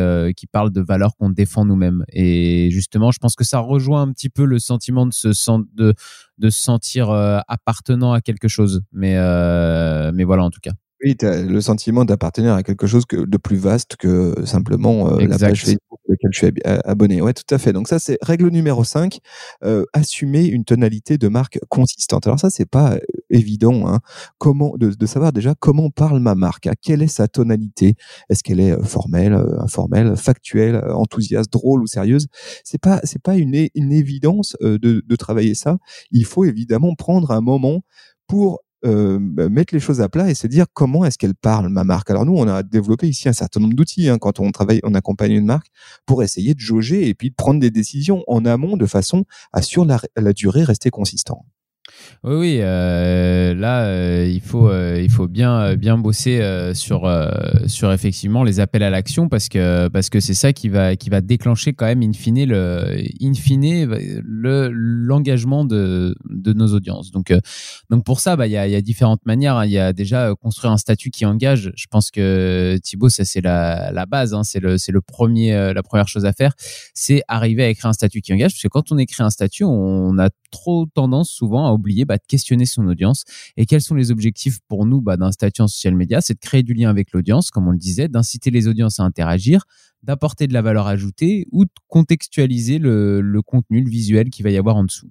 parlent 0.51 0.71
de 0.71 0.81
valeurs 0.81 1.15
qu'on 1.17 1.29
défend 1.29 1.46
nous-mêmes. 1.65 2.03
Et 2.11 2.69
justement, 2.71 3.11
je 3.11 3.19
pense 3.19 3.35
que 3.35 3.43
ça 3.43 3.59
rejoint 3.59 4.01
un 4.01 4.11
petit 4.11 4.29
peu 4.29 4.45
le 4.45 4.59
sentiment 4.59 5.05
de 5.05 5.13
se, 5.13 5.29
de, 5.75 5.93
de 6.37 6.49
se 6.49 6.59
sentir 6.59 7.09
euh, 7.09 7.39
appartenant 7.47 8.13
à 8.13 8.21
quelque 8.21 8.47
chose. 8.47 8.81
Mais, 8.91 9.15
euh, 9.17 10.11
mais 10.13 10.23
voilà, 10.23 10.43
en 10.43 10.49
tout 10.49 10.59
cas. 10.61 10.71
Oui, 11.03 11.15
as 11.21 11.43
le 11.43 11.61
sentiment 11.61 12.05
d'appartenir 12.05 12.53
à 12.53 12.63
quelque 12.63 12.87
chose 12.87 13.05
que, 13.05 13.17
de 13.17 13.37
plus 13.37 13.57
vaste 13.57 13.97
que 13.97 14.33
simplement 14.45 15.13
euh, 15.13 15.27
la 15.27 15.37
page 15.37 15.63
Facebook 15.63 15.99
à 16.07 16.11
laquelle 16.11 16.29
je 16.31 16.37
suis 16.37 16.51
abonné. 16.65 17.21
Ouais, 17.21 17.33
tout 17.33 17.53
à 17.53 17.59
fait. 17.59 17.71
Donc 17.71 17.87
ça, 17.87 17.99
c'est 17.99 18.17
règle 18.23 18.49
numéro 18.49 18.83
5, 18.83 19.19
euh, 19.63 19.85
assumer 19.93 20.45
une 20.45 20.65
tonalité 20.65 21.19
de 21.19 21.27
marque 21.27 21.59
consistante. 21.69 22.25
Alors 22.25 22.39
ça, 22.39 22.49
c'est 22.49 22.65
pas 22.65 22.97
évident 23.29 23.87
hein. 23.87 23.99
comment, 24.37 24.75
de, 24.77 25.05
savoir 25.05 25.33
déjà 25.33 25.55
comment 25.59 25.89
parle 25.89 26.19
ma 26.19 26.35
marque, 26.35 26.67
à 26.67 26.75
quelle 26.75 27.01
est 27.01 27.07
sa 27.07 27.27
tonalité? 27.27 27.95
Est-ce 28.29 28.43
qu'elle 28.43 28.59
est 28.59 28.81
formelle, 28.83 29.33
informelle, 29.59 30.15
factuelle, 30.15 30.83
enthousiaste, 30.89 31.51
drôle 31.51 31.81
ou 31.81 31.87
sérieuse? 31.87 32.27
C'est 32.63 32.81
pas, 32.81 32.99
c'est 33.03 33.21
pas 33.21 33.35
une, 33.37 33.67
une 33.75 33.91
évidence 33.91 34.55
de, 34.61 34.77
de 34.77 35.15
travailler 35.15 35.55
ça. 35.55 35.77
Il 36.11 36.25
faut 36.25 36.45
évidemment 36.45 36.95
prendre 36.95 37.31
un 37.31 37.41
moment 37.41 37.81
pour 38.27 38.61
euh, 38.85 39.17
bah, 39.19 39.49
mettre 39.49 39.73
les 39.73 39.79
choses 39.79 40.01
à 40.01 40.09
plat 40.09 40.29
et 40.29 40.35
se 40.35 40.45
dire 40.45 40.65
comment 40.71 41.03
est-ce 41.03 41.17
qu'elle 41.17 41.33
parle 41.33 41.67
ma 41.69 41.83
marque. 41.83 42.11
Alors 42.11 42.25
nous, 42.25 42.37
on 42.37 42.47
a 42.47 42.61
développé 42.61 43.07
ici 43.07 43.27
un 43.27 43.33
certain 43.33 43.59
nombre 43.59 43.73
d'outils 43.73 44.07
hein, 44.07 44.19
quand 44.19 44.39
on 44.39 44.51
travaille, 44.51 44.79
on 44.83 44.93
accompagne 44.93 45.31
une 45.31 45.45
marque 45.45 45.67
pour 46.05 46.21
essayer 46.21 46.53
de 46.53 46.59
jauger 46.59 47.07
et 47.07 47.15
puis 47.15 47.31
de 47.31 47.35
prendre 47.35 47.59
des 47.59 47.71
décisions 47.71 48.23
en 48.27 48.45
amont 48.45 48.77
de 48.77 48.85
façon 48.85 49.25
à 49.51 49.63
sur 49.63 49.83
la, 49.83 49.99
la 50.15 50.31
durée 50.31 50.63
rester 50.63 50.91
consistant. 50.91 51.43
Oui, 52.23 52.35
oui. 52.35 52.57
Euh, 52.61 53.53
là, 53.53 53.85
euh, 53.85 54.29
il 54.29 54.41
faut, 54.41 54.69
euh, 54.69 54.99
il 55.01 55.09
faut 55.09 55.27
bien, 55.27 55.75
bien 55.75 55.97
bosser 55.97 56.41
sur, 56.73 57.09
sur 57.67 57.91
effectivement 57.91 58.43
les 58.43 58.59
appels 58.59 58.83
à 58.83 58.89
l'action 58.89 59.29
parce 59.29 59.49
que, 59.49 59.87
parce 59.89 60.09
que 60.09 60.19
c'est 60.19 60.33
ça 60.33 60.53
qui 60.53 60.69
va, 60.69 60.95
qui 60.95 61.09
va 61.09 61.21
déclencher 61.21 61.73
quand 61.73 61.85
même 61.85 62.01
in 62.01 62.13
fine 62.13 62.45
le, 62.45 63.03
in 63.21 63.31
le 64.23 64.69
l'engagement 64.69 65.65
de, 65.65 66.15
de 66.29 66.53
nos 66.53 66.73
audiences. 66.73 67.11
Donc, 67.11 67.33
donc 67.89 68.03
pour 68.03 68.19
ça, 68.19 68.35
bah, 68.35 68.47
il 68.47 68.51
y, 68.51 68.57
a, 68.57 68.67
y 68.67 68.75
a 68.75 68.81
différentes 68.81 69.25
manières. 69.25 69.55
Hein. 69.55 69.65
Il 69.65 69.71
y 69.71 69.79
a 69.79 69.93
déjà 69.93 70.33
construire 70.41 70.71
un 70.71 70.77
statut 70.77 71.11
qui 71.11 71.25
engage. 71.25 71.71
Je 71.75 71.85
pense 71.89 72.11
que 72.11 72.77
Thibaut, 72.83 73.09
ça 73.09 73.25
c'est 73.25 73.41
la, 73.41 73.91
la 73.91 74.05
base. 74.05 74.33
Hein. 74.33 74.43
C'est 74.43 74.59
le, 74.59 74.77
c'est 74.77 74.91
le 74.91 75.01
premier, 75.01 75.73
la 75.73 75.83
première 75.83 76.07
chose 76.07 76.25
à 76.25 76.33
faire, 76.33 76.53
c'est 76.93 77.21
arriver 77.27 77.63
à 77.63 77.69
écrire 77.69 77.89
un 77.89 77.93
statut 77.93 78.21
qui 78.21 78.33
engage. 78.33 78.51
Parce 78.51 78.63
que 78.63 78.67
quand 78.67 78.91
on 78.91 78.97
écrit 78.97 79.23
un 79.23 79.29
statut, 79.29 79.63
on 79.63 80.17
a 80.19 80.29
trop 80.51 80.85
tendance 80.85 81.29
souvent 81.29 81.67
à 81.67 81.73
oublier 81.73 82.05
bah, 82.05 82.17
de 82.17 82.25
questionner 82.27 82.65
son 82.65 82.87
audience. 82.87 83.23
Et 83.57 83.65
quels 83.65 83.81
sont 83.81 83.95
les 83.95 84.11
objectifs 84.11 84.59
pour 84.67 84.85
nous 84.85 85.01
bah, 85.01 85.17
d'un 85.17 85.31
statut 85.31 85.61
en 85.61 85.67
social 85.67 85.95
media? 85.95 86.21
C'est 86.21 86.35
de 86.35 86.39
créer 86.39 86.63
du 86.63 86.73
lien 86.73 86.89
avec 86.89 87.11
l'audience, 87.11 87.51
comme 87.51 87.67
on 87.67 87.71
le 87.71 87.77
disait, 87.77 88.07
d'inciter 88.07 88.51
les 88.51 88.67
audiences 88.67 88.99
à 88.99 89.03
interagir, 89.03 89.65
d'apporter 90.03 90.47
de 90.47 90.53
la 90.53 90.61
valeur 90.61 90.87
ajoutée 90.87 91.47
ou 91.51 91.65
de 91.65 91.71
contextualiser 91.87 92.79
le, 92.79 93.21
le 93.21 93.41
contenu, 93.41 93.81
le 93.81 93.89
visuel 93.89 94.29
qu'il 94.29 94.43
va 94.43 94.51
y 94.51 94.57
avoir 94.57 94.75
en 94.75 94.83
dessous. 94.83 95.09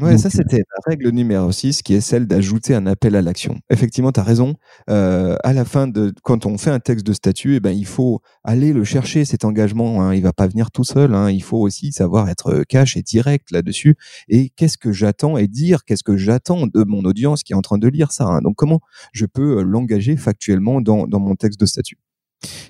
Ouais, 0.00 0.16
ça 0.16 0.30
c'était 0.30 0.58
la 0.58 0.80
règle 0.86 1.08
numéro 1.10 1.50
6 1.50 1.82
qui 1.82 1.94
est 1.94 2.00
celle 2.00 2.28
d'ajouter 2.28 2.72
un 2.72 2.86
appel 2.86 3.16
à 3.16 3.22
l'action. 3.22 3.58
Effectivement, 3.68 4.12
tu 4.12 4.20
as 4.20 4.22
raison. 4.22 4.54
Euh, 4.88 5.34
à 5.42 5.52
la 5.52 5.64
fin 5.64 5.88
de 5.88 6.14
quand 6.22 6.46
on 6.46 6.56
fait 6.56 6.70
un 6.70 6.78
texte 6.78 7.04
de 7.04 7.12
statut, 7.12 7.56
eh 7.56 7.60
ben, 7.60 7.72
il 7.72 7.84
faut 7.84 8.20
aller 8.44 8.72
le 8.72 8.84
chercher 8.84 9.24
cet 9.24 9.44
engagement. 9.44 10.00
Hein. 10.02 10.14
Il 10.14 10.22
va 10.22 10.32
pas 10.32 10.46
venir 10.46 10.70
tout 10.70 10.84
seul. 10.84 11.14
Hein. 11.14 11.32
Il 11.32 11.42
faut 11.42 11.58
aussi 11.58 11.90
savoir 11.90 12.28
être 12.28 12.62
cash 12.68 12.96
et 12.96 13.02
direct 13.02 13.50
là-dessus. 13.50 13.96
Et 14.28 14.50
qu'est-ce 14.50 14.78
que 14.78 14.92
j'attends 14.92 15.36
et 15.36 15.48
dire 15.48 15.84
qu'est-ce 15.84 16.04
que 16.04 16.16
j'attends 16.16 16.68
de 16.68 16.84
mon 16.84 17.04
audience 17.04 17.42
qui 17.42 17.52
est 17.52 17.56
en 17.56 17.62
train 17.62 17.78
de 17.78 17.88
lire 17.88 18.12
ça. 18.12 18.26
Hein? 18.26 18.40
Donc 18.42 18.54
comment 18.54 18.80
je 19.12 19.26
peux 19.26 19.62
l'engager 19.62 20.16
factuellement 20.16 20.80
dans, 20.80 21.08
dans 21.08 21.18
mon 21.18 21.34
texte 21.34 21.58
de 21.58 21.66
statut? 21.66 21.98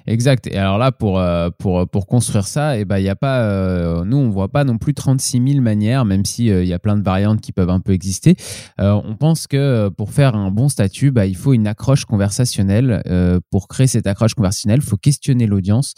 Exact. 0.07 0.47
Et 0.47 0.57
alors 0.57 0.79
là, 0.79 0.93
pour, 0.93 1.19
euh, 1.19 1.51
pour, 1.59 1.87
pour 1.89 2.07
construire 2.07 2.47
ça, 2.47 2.77
et 2.77 2.81
eh 2.81 2.85
ben, 2.85 2.99
y 2.99 3.11
a 3.11 3.17
pas, 3.17 3.43
euh, 3.43 4.05
nous, 4.05 4.17
on 4.17 4.31
voit 4.31 4.49
pas 4.49 4.65
non 4.65 4.79
plus 4.79 4.95
36 4.95 5.43
000 5.47 5.61
manières, 5.61 6.05
même 6.05 6.25
s'il 6.25 6.51
euh, 6.51 6.63
il 6.63 6.69
y 6.69 6.73
a 6.73 6.79
plein 6.79 6.97
de 6.97 7.03
variantes 7.03 7.41
qui 7.41 7.53
peuvent 7.53 7.69
un 7.69 7.81
peu 7.81 7.93
exister. 7.93 8.37
on 8.79 9.17
pense 9.19 9.47
que 9.47 9.89
pour 9.91 10.13
faire 10.13 10.35
un 10.35 10.51
bon 10.51 10.69
statut, 10.69 11.11
bah, 11.11 11.27
il 11.27 11.37
faut 11.37 11.53
une 11.53 11.67
accroche 11.67 12.05
conversationnelle. 12.05 13.03
pour 13.51 13.69
créer 13.69 13.87
cette 13.87 14.07
accroche 14.07 14.35
conversationnelle, 14.35 14.81
il 14.83 14.89
faut 14.89 14.97
questionner 14.97 15.47
l'audience 15.47 15.95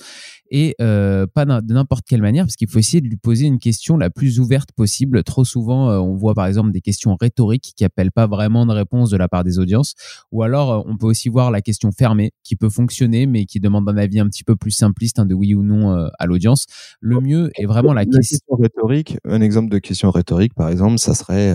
et 0.50 0.74
euh, 0.80 1.26
pas 1.32 1.44
de 1.44 1.72
n'importe 1.72 2.04
quelle 2.06 2.22
manière, 2.22 2.44
parce 2.44 2.56
qu'il 2.56 2.68
faut 2.68 2.78
essayer 2.78 3.00
de 3.00 3.06
lui 3.06 3.16
poser 3.16 3.46
une 3.46 3.58
question 3.58 3.96
la 3.96 4.10
plus 4.10 4.40
ouverte 4.40 4.72
possible. 4.72 5.22
Trop 5.22 5.44
souvent, 5.44 5.90
euh, 5.90 5.98
on 5.98 6.14
voit 6.16 6.34
par 6.34 6.46
exemple 6.46 6.72
des 6.72 6.80
questions 6.80 7.16
rhétoriques 7.20 7.72
qui 7.76 7.84
appellent 7.84 8.10
pas 8.10 8.26
vraiment 8.26 8.66
de 8.66 8.72
réponse 8.72 9.10
de 9.10 9.16
la 9.16 9.28
part 9.28 9.44
des 9.44 9.58
audiences, 9.58 9.94
ou 10.32 10.42
alors 10.42 10.72
euh, 10.72 10.82
on 10.86 10.96
peut 10.96 11.06
aussi 11.06 11.28
voir 11.28 11.50
la 11.50 11.60
question 11.60 11.92
fermée 11.92 12.32
qui 12.42 12.56
peut 12.56 12.68
fonctionner, 12.68 13.26
mais 13.26 13.46
qui 13.46 13.60
demande 13.60 13.88
un 13.88 13.96
avis 13.96 14.18
un 14.20 14.26
petit 14.26 14.44
peu 14.44 14.56
plus 14.56 14.72
simpliste 14.72 15.18
hein, 15.18 15.26
de 15.26 15.34
oui 15.34 15.54
ou 15.54 15.62
non 15.62 15.90
à 16.18 16.26
l'audience. 16.26 16.66
Le 17.00 17.20
mieux 17.20 17.50
est 17.56 17.66
vraiment 17.66 17.92
la, 17.92 18.04
question... 18.04 18.56
rhétorique. 18.56 19.18
Un 19.24 19.40
exemple 19.40 19.70
de 19.70 19.78
question 19.78 20.10
rhétorique, 20.10 20.54
par 20.54 20.68
exemple, 20.68 20.98
ça 20.98 21.14
serait 21.14 21.54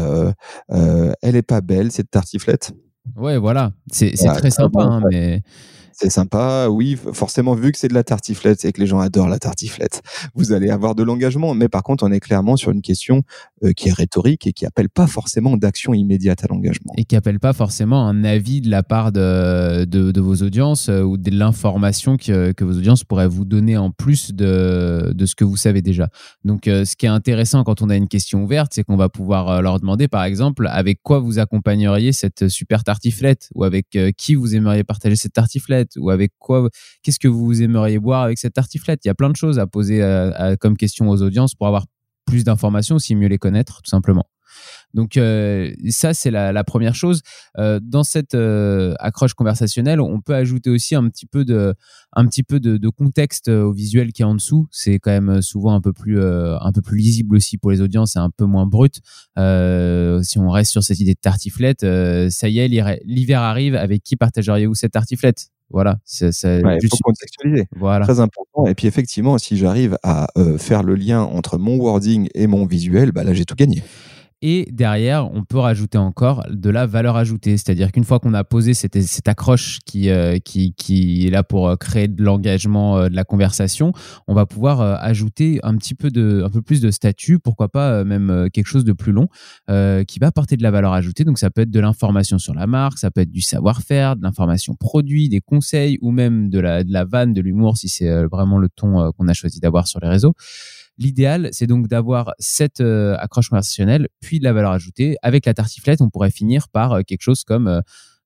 "Elle 0.69 1.35
est 1.35 1.41
pas 1.41 1.61
belle 1.61 1.91
cette 1.91 2.11
tartiflette?" 2.11 2.73
Ouais, 3.15 3.37
voilà, 3.37 3.71
c'est 3.91 4.13
très 4.13 4.51
sympa, 4.51 4.81
hein, 4.81 5.01
mais 5.11 5.41
c'est 5.95 6.09
sympa. 6.09 6.67
Oui, 6.69 6.97
forcément, 7.13 7.55
vu 7.55 7.71
que 7.71 7.77
c'est 7.77 7.87
de 7.87 7.93
la 7.93 8.03
tartiflette 8.03 8.65
et 8.65 8.73
que 8.73 8.81
les 8.81 8.87
gens 8.87 8.99
adorent 8.99 9.29
la 9.29 9.39
tartiflette, 9.39 10.01
vous 10.35 10.51
allez 10.51 10.69
avoir 10.69 10.93
de 10.93 11.03
l'engagement. 11.03 11.53
Mais 11.53 11.69
par 11.69 11.83
contre, 11.83 12.03
on 12.03 12.11
est 12.11 12.19
clairement 12.19 12.57
sur 12.57 12.71
une 12.71 12.81
question 12.81 13.23
euh, 13.63 13.71
qui 13.71 13.87
est 13.87 13.93
rhétorique 13.93 14.45
et 14.45 14.53
qui 14.53 14.65
appelle 14.65 14.89
pas 14.89 15.07
forcément 15.07 15.55
d'action 15.55 15.93
immédiate 15.93 16.43
à 16.43 16.47
l'engagement. 16.47 16.93
Et 16.97 17.05
qui 17.05 17.15
appelle 17.15 17.39
pas 17.39 17.53
forcément 17.53 18.07
un 18.07 18.25
avis 18.25 18.59
de 18.59 18.69
la 18.69 18.83
part 18.83 19.13
de, 19.13 19.85
de, 19.85 20.21
vos 20.21 20.35
audiences 20.35 20.89
euh, 20.89 21.01
ou 21.01 21.17
de 21.17 21.31
l'information 21.31 22.17
que, 22.17 22.51
que, 22.51 22.65
vos 22.65 22.73
audiences 22.73 23.05
pourraient 23.05 23.27
vous 23.27 23.45
donner 23.45 23.77
en 23.77 23.91
plus 23.91 24.33
de, 24.33 25.13
de 25.15 25.25
ce 25.25 25.35
que 25.35 25.45
vous 25.45 25.57
savez 25.57 25.81
déjà. 25.81 26.09
Donc, 26.43 26.67
euh, 26.67 26.83
ce 26.83 26.97
qui 26.97 27.05
est 27.05 27.09
intéressant 27.09 27.63
quand 27.63 27.81
on 27.81 27.89
a 27.89 27.95
une 27.95 28.09
question 28.09 28.43
ouverte, 28.43 28.73
c'est 28.75 28.83
qu'on 28.83 28.97
va 28.97 29.07
pouvoir 29.07 29.61
leur 29.61 29.79
demander, 29.79 30.09
par 30.09 30.25
exemple, 30.25 30.67
avec 30.69 30.99
quoi 31.03 31.19
vous 31.19 31.39
accompagneriez 31.39 32.11
cette 32.11 32.49
super 32.49 32.83
tartiflette 32.83 33.49
ou 33.55 33.63
avec 33.63 33.97
qui 34.17 34.35
vous 34.35 34.55
aimeriez 34.55 34.83
partager 34.83 35.15
cette 35.15 35.33
tartiflette? 35.33 35.85
Ou 35.98 36.10
avec 36.10 36.32
quoi 36.39 36.70
Qu'est-ce 37.04 37.20
que 37.20 37.27
vous 37.27 37.62
aimeriez 37.62 38.00
boire 38.00 38.24
avec 38.24 38.38
cette 38.38 38.54
tartiflette? 38.54 39.01
Il 39.06 39.08
y 39.08 39.12
a 39.12 39.15
plein 39.15 39.30
de 39.30 39.36
choses 39.36 39.60
à 39.60 39.68
poser 39.68 40.01
euh, 40.01 40.56
comme 40.60 40.77
question 40.77 41.10
aux 41.10 41.22
audiences 41.22 41.56
pour 41.56 41.68
avoir 41.68 41.86
plus 42.25 42.44
d'informations, 42.44 42.96
aussi 42.96 43.15
mieux 43.15 43.27
les 43.27 43.38
connaître, 43.38 43.82
tout 43.84 43.89
simplement. 43.89 44.27
Donc 44.94 45.18
euh, 45.18 45.74
ça, 45.89 46.13
c'est 46.13 46.32
la, 46.32 46.63
première 46.63 46.96
chose. 46.96 47.22
Euh, 47.58 47.80
dans 47.84 48.04
cette 48.04 48.36
accroche 49.00 49.34
conversationnelle, 49.34 50.00
on 50.00 50.22
peut 50.22 50.34
ajouter 50.34 50.70
aussi 50.70 50.96
un 50.96 51.10
petit 51.10 51.25
peu 51.25 51.44
de, 51.44 51.75
contexte 52.89 53.50
au 53.50 53.74
visuel 53.74 54.13
qui 54.13 54.22
est 54.22 54.25
en 54.25 54.36
dessous. 54.36 54.68
C'est 54.72 54.98
quand 55.00 55.12
même 55.12 55.42
souvent 55.42 55.75
un 55.75 55.82
peu 55.82 55.92
plus, 55.92 56.22
un 56.22 56.72
peu 56.74 56.82
plus 56.82 56.98
lisible 56.98 57.36
aussi 57.36 57.58
pour 57.58 57.72
les 57.72 57.82
audiences 57.82 58.15
et 58.15 58.20
un 58.20 58.30
peu 58.30 58.46
moins 58.46 58.65
brut. 58.65 59.01
si 59.36 60.39
on 60.39 60.50
reste 60.50 60.72
sur 60.72 60.84
cette 60.84 61.00
idée 61.00 61.13
de 61.13 61.20
tartiflette, 61.20 61.82
ça 61.82 62.48
y 62.48 62.60
est, 62.60 63.01
l'hiver 63.04 63.42
arrive. 63.42 63.75
Avec 63.75 64.04
qui 64.04 64.15
partageriez-vous 64.15 64.75
cette 64.75 64.94
tartiflette? 64.94 65.50
Voilà, 65.69 65.98
c'est 66.05 66.27
ouais, 66.63 66.77
faut 66.89 66.98
contextualiser. 67.03 67.67
Voilà. 67.75 68.05
Très 68.05 68.19
important. 68.19 68.65
Et 68.67 68.75
puis 68.75 68.88
effectivement, 68.88 69.38
si 69.38 69.58
j'arrive 69.58 69.97
à 70.04 70.28
euh, 70.38 70.58
faire 70.58 70.84
le 70.84 70.95
lien 70.95 71.21
entre 71.21 71.58
mon 71.58 71.78
wording 71.78 72.30
et 72.36 72.47
mon 72.47 72.65
visuel, 72.65 73.12
bah 73.12 73.23
là 73.23 73.34
j'ai 73.34 73.45
tout 73.45 73.56
gagné. 73.56 73.84
Et 74.47 74.67
derrière, 74.71 75.34
on 75.34 75.43
peut 75.43 75.58
rajouter 75.58 75.97
encore 75.97 76.43
de 76.51 76.69
la 76.69 76.86
valeur 76.86 77.15
ajoutée. 77.15 77.58
C'est-à-dire 77.58 77.91
qu'une 77.91 78.03
fois 78.03 78.19
qu'on 78.19 78.36
a 78.36 78.43
posé 78.43 78.75
cette, 78.75 79.27
accroche 79.27 79.79
qui, 79.88 80.12
euh, 80.12 80.38
qui, 80.38 80.75
qui, 80.75 81.25
est 81.25 81.31
là 81.31 81.41
pour 81.41 81.67
euh, 81.67 81.75
créer 81.75 82.08
de 82.08 82.23
l'engagement, 82.23 82.99
euh, 82.99 83.10
de 83.10 83.15
la 83.15 83.23
conversation, 83.23 83.91
on 84.27 84.36
va 84.36 84.45
pouvoir 84.45 84.81
ajouter 84.81 85.60
un 85.63 85.75
petit 85.77 85.95
peu, 85.95 86.12
de, 86.12 86.43
un 86.45 86.51
peu 86.51 86.62
plus 86.62 86.79
de 86.79 86.91
statut, 86.91 87.39
pourquoi 87.39 87.69
pas 87.69 88.03
même 88.03 88.47
quelque 88.53 88.67
chose 88.67 88.86
de 88.86 88.93
plus 88.93 89.13
long, 89.13 89.29
qui 89.67 90.19
va 90.19 90.27
apporter 90.27 90.58
de 90.58 90.62
la 90.62 90.69
valeur 90.69 90.93
ajoutée. 90.93 91.23
Donc 91.23 91.39
ça 91.39 91.49
peut 91.49 91.62
être 91.62 91.71
de 91.71 91.79
l'information 91.79 92.38
sur 92.38 92.53
la 92.53 92.67
marque, 92.67 92.99
ça 92.99 93.10
peut 93.10 93.21
être 93.21 93.31
du 93.31 93.41
savoir-faire, 93.41 94.15
de 94.15 94.21
l'information 94.21 94.75
produit, 94.75 95.27
des 95.27 95.41
conseils 95.41 95.97
ou 96.03 96.12
même 96.12 96.51
de 96.51 96.60
la, 96.60 96.84
de 96.84 96.93
la 96.93 97.03
vanne, 97.03 97.34
de 97.34 97.41
l'humour 97.41 97.77
si 97.77 97.89
c'est 97.89 98.25
vraiment 98.25 98.60
le 98.60 98.69
ton 98.69 99.12
qu'on 99.13 99.27
a 99.27 99.34
choisi 99.34 99.60
d'avoir 99.60 99.88
sur 99.88 99.99
les 100.01 100.08
réseaux. 100.08 100.36
L'idéal, 100.97 101.49
c'est 101.51 101.67
donc 101.67 101.88
d'avoir 101.88 102.34
cette 102.39 102.79
euh, 102.79 103.17
accroche 103.17 103.49
conversationnelle, 103.49 104.08
puis 104.21 104.39
de 104.39 104.45
la 104.45 104.53
valeur 104.53 104.71
ajoutée. 104.71 105.17
Avec 105.21 105.45
la 105.45 105.53
tartiflette, 105.53 106.01
on 106.01 106.10
pourrait 106.10 106.31
finir 106.31 106.69
par 106.69 106.93
euh, 106.93 107.01
quelque 107.01 107.21
chose 107.21 107.43
comme 107.43 107.81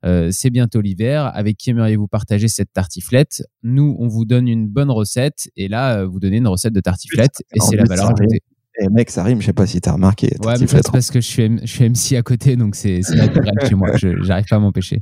euh, 0.05 0.29
c'est 0.31 0.51
bientôt 0.51 0.79
l'hiver, 0.79 1.31
avec 1.33 1.57
qui 1.57 1.71
aimeriez-vous 1.71 2.07
partager 2.07 2.47
cette 2.47 2.71
tartiflette? 2.71 3.43
Nous, 3.63 3.95
on 3.99 4.07
vous 4.07 4.25
donne 4.25 4.47
une 4.47 4.67
bonne 4.67 4.91
recette, 4.91 5.49
et 5.55 5.67
là, 5.67 6.05
vous 6.05 6.19
donnez 6.19 6.37
une 6.37 6.47
recette 6.47 6.73
de 6.73 6.79
tartiflette, 6.79 7.41
et 7.53 7.59
c'est 7.59 7.75
la 7.75 7.85
valeur 7.85 8.05
ajoutée. 8.05 8.41
Et 8.81 8.87
mec, 8.89 9.09
ça 9.09 9.23
rime, 9.23 9.41
je 9.41 9.47
sais 9.47 9.53
pas 9.53 9.67
si 9.67 9.81
tu 9.81 9.89
as 9.89 9.93
remarqué. 9.93 10.37
Ouais, 10.45 10.53
mais 10.59 10.67
c'est 10.67 10.89
parce 10.89 11.11
que 11.11 11.19
je 11.19 11.27
suis, 11.27 11.59
je 11.61 11.65
suis 11.65 11.89
MC 11.89 12.17
à 12.17 12.21
côté, 12.21 12.55
donc 12.55 12.75
c'est 12.75 13.01
naturel 13.13 13.53
chez 13.67 13.75
moi, 13.75 13.97
je 13.97 14.07
n'arrive 14.07 14.45
pas 14.47 14.55
à 14.55 14.59
m'empêcher. 14.59 15.01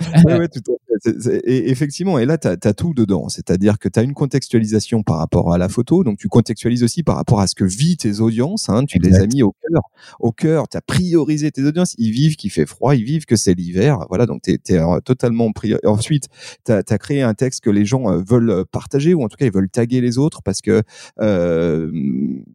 ouais, 0.24 0.48
tout 0.48 0.60
à 0.68 0.98
fait. 1.00 1.40
Et 1.44 1.70
effectivement, 1.70 2.18
et 2.18 2.26
là, 2.26 2.38
tu 2.38 2.48
as, 2.48 2.74
tout 2.74 2.94
dedans. 2.94 3.28
C'est-à-dire 3.28 3.78
que 3.78 3.88
tu 3.88 3.98
as 3.98 4.02
une 4.02 4.14
contextualisation 4.14 5.02
par 5.02 5.18
rapport 5.18 5.52
à 5.52 5.58
la 5.58 5.68
photo, 5.68 6.04
donc 6.04 6.18
tu 6.18 6.28
contextualises 6.28 6.82
aussi 6.82 7.02
par 7.02 7.16
rapport 7.16 7.40
à 7.40 7.46
ce 7.46 7.54
que 7.54 7.64
vivent 7.64 7.96
tes 7.96 8.20
audiences. 8.20 8.68
Hein, 8.68 8.84
tu 8.84 8.98
les 8.98 9.14
as 9.16 9.26
mis 9.26 9.42
au 9.42 9.52
cœur. 9.52 9.82
Au 10.20 10.32
cœur, 10.32 10.68
tu 10.68 10.76
as 10.76 10.80
priorisé 10.80 11.50
tes 11.50 11.64
audiences. 11.64 11.94
Ils 11.98 12.12
vivent 12.12 12.36
qu'il 12.36 12.50
fait 12.50 12.66
froid, 12.66 12.94
ils 12.94 13.04
vivent 13.04 13.26
que 13.26 13.36
c'est 13.36 13.54
l'hiver. 13.54 14.06
Voilà, 14.08 14.26
donc 14.26 14.42
tu 14.42 14.52
es, 14.52 14.72
euh, 14.72 15.00
totalement 15.00 15.52
pris. 15.52 15.74
Ensuite, 15.84 16.28
tu 16.64 16.72
as, 16.72 16.82
créé 16.98 17.22
un 17.22 17.34
texte 17.34 17.62
que 17.62 17.70
les 17.70 17.84
gens 17.84 18.10
euh, 18.10 18.22
veulent 18.26 18.64
partager, 18.70 19.14
ou 19.14 19.22
en 19.22 19.28
tout 19.28 19.36
cas, 19.36 19.46
ils 19.46 19.52
veulent 19.52 19.70
taguer 19.70 20.00
les 20.00 20.18
autres 20.18 20.42
parce 20.42 20.60
que, 20.60 20.82
euh, 21.20 21.90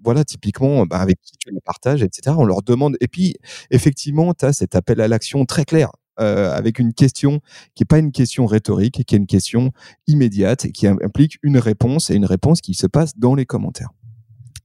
voilà, 0.04 0.24
typiquement, 0.24 0.86
bah, 0.86 0.98
avec 0.98 1.20
qui 1.22 1.34
tu 1.38 1.52
les 1.52 1.62
partages, 1.62 2.04
etc. 2.04 2.36
On 2.38 2.46
leur 2.46 2.62
demande. 2.64 2.98
Et 3.02 3.08
puis, 3.08 3.36
effectivement, 3.70 4.34
tu 4.34 4.46
as 4.46 4.54
cet 4.54 4.76
appel 4.76 5.02
à 5.02 5.08
l'action 5.08 5.46
très 5.46 5.66
clair. 5.66 5.92
Euh, 6.22 6.54
avec 6.54 6.78
une 6.78 6.94
question 6.94 7.40
qui 7.74 7.82
n'est 7.82 7.88
pas 7.88 7.98
une 7.98 8.12
question 8.12 8.46
rhétorique, 8.46 9.04
qui 9.06 9.16
est 9.16 9.18
une 9.18 9.26
question 9.26 9.72
immédiate 10.08 10.66
et 10.66 10.72
qui 10.72 10.86
implique 10.86 11.40
une 11.42 11.58
réponse 11.58 12.12
et 12.12 12.16
une 12.16 12.26
réponse 12.26 12.62
qui 12.62 12.76
se 12.76 12.86
passe 12.86 13.18
dans 13.18 13.34
les 13.34 13.46
commentaires. 13.46 13.90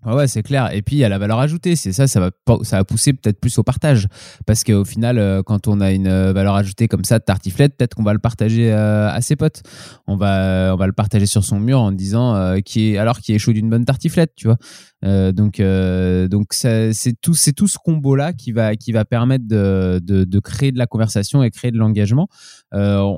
Ouais, 0.04 0.28
c'est 0.28 0.42
clair. 0.42 0.72
Et 0.72 0.82
puis, 0.82 0.96
il 0.96 0.98
y 1.00 1.04
a 1.04 1.08
la 1.08 1.18
valeur 1.18 1.40
ajoutée. 1.40 1.74
C'est 1.74 1.92
ça, 1.92 2.06
ça 2.06 2.20
va, 2.20 2.30
ça 2.62 2.76
va 2.76 2.84
pousser 2.84 3.12
peut-être 3.12 3.40
plus 3.40 3.58
au 3.58 3.64
partage. 3.64 4.06
Parce 4.44 4.62
qu'au 4.62 4.84
final, 4.84 5.18
euh, 5.18 5.42
quand 5.42 5.66
on 5.66 5.80
a 5.80 5.90
une 5.90 6.06
euh, 6.06 6.32
valeur 6.32 6.54
ajoutée 6.54 6.86
comme 6.86 7.04
ça 7.04 7.18
de 7.18 7.24
tartiflette, 7.24 7.76
peut-être 7.76 7.94
qu'on 7.94 8.04
va 8.04 8.12
le 8.12 8.20
partager 8.20 8.70
à 8.70 9.20
ses 9.22 9.34
potes. 9.34 9.62
On 10.06 10.16
va, 10.16 10.72
on 10.74 10.76
va 10.76 10.86
le 10.86 10.92
partager 10.92 11.26
sur 11.26 11.42
son 11.42 11.58
mur 11.58 11.80
en 11.80 11.90
disant 11.90 12.54
qui 12.64 12.92
est, 12.92 12.98
alors 12.98 13.18
qui 13.18 13.34
est 13.34 13.38
chaud 13.38 13.52
d'une 13.52 13.70
bonne 13.70 13.84
tartiflette, 13.84 14.32
tu 14.36 14.46
vois. 14.46 14.58
Euh, 15.06 15.32
donc, 15.32 15.60
euh, 15.60 16.28
donc 16.28 16.52
c'est 16.52 16.92
tout, 17.20 17.34
c'est 17.34 17.52
tout 17.52 17.68
ce 17.68 17.78
combo-là 17.78 18.32
qui 18.32 18.52
va, 18.52 18.76
qui 18.76 18.92
va 18.92 19.04
permettre 19.04 19.46
de, 19.46 20.00
de, 20.00 20.40
créer 20.40 20.72
de 20.72 20.78
la 20.78 20.86
conversation 20.86 21.42
et 21.42 21.50
créer 21.50 21.70
de 21.70 21.78
l'engagement. 21.78 22.28
Euh, 22.74 23.16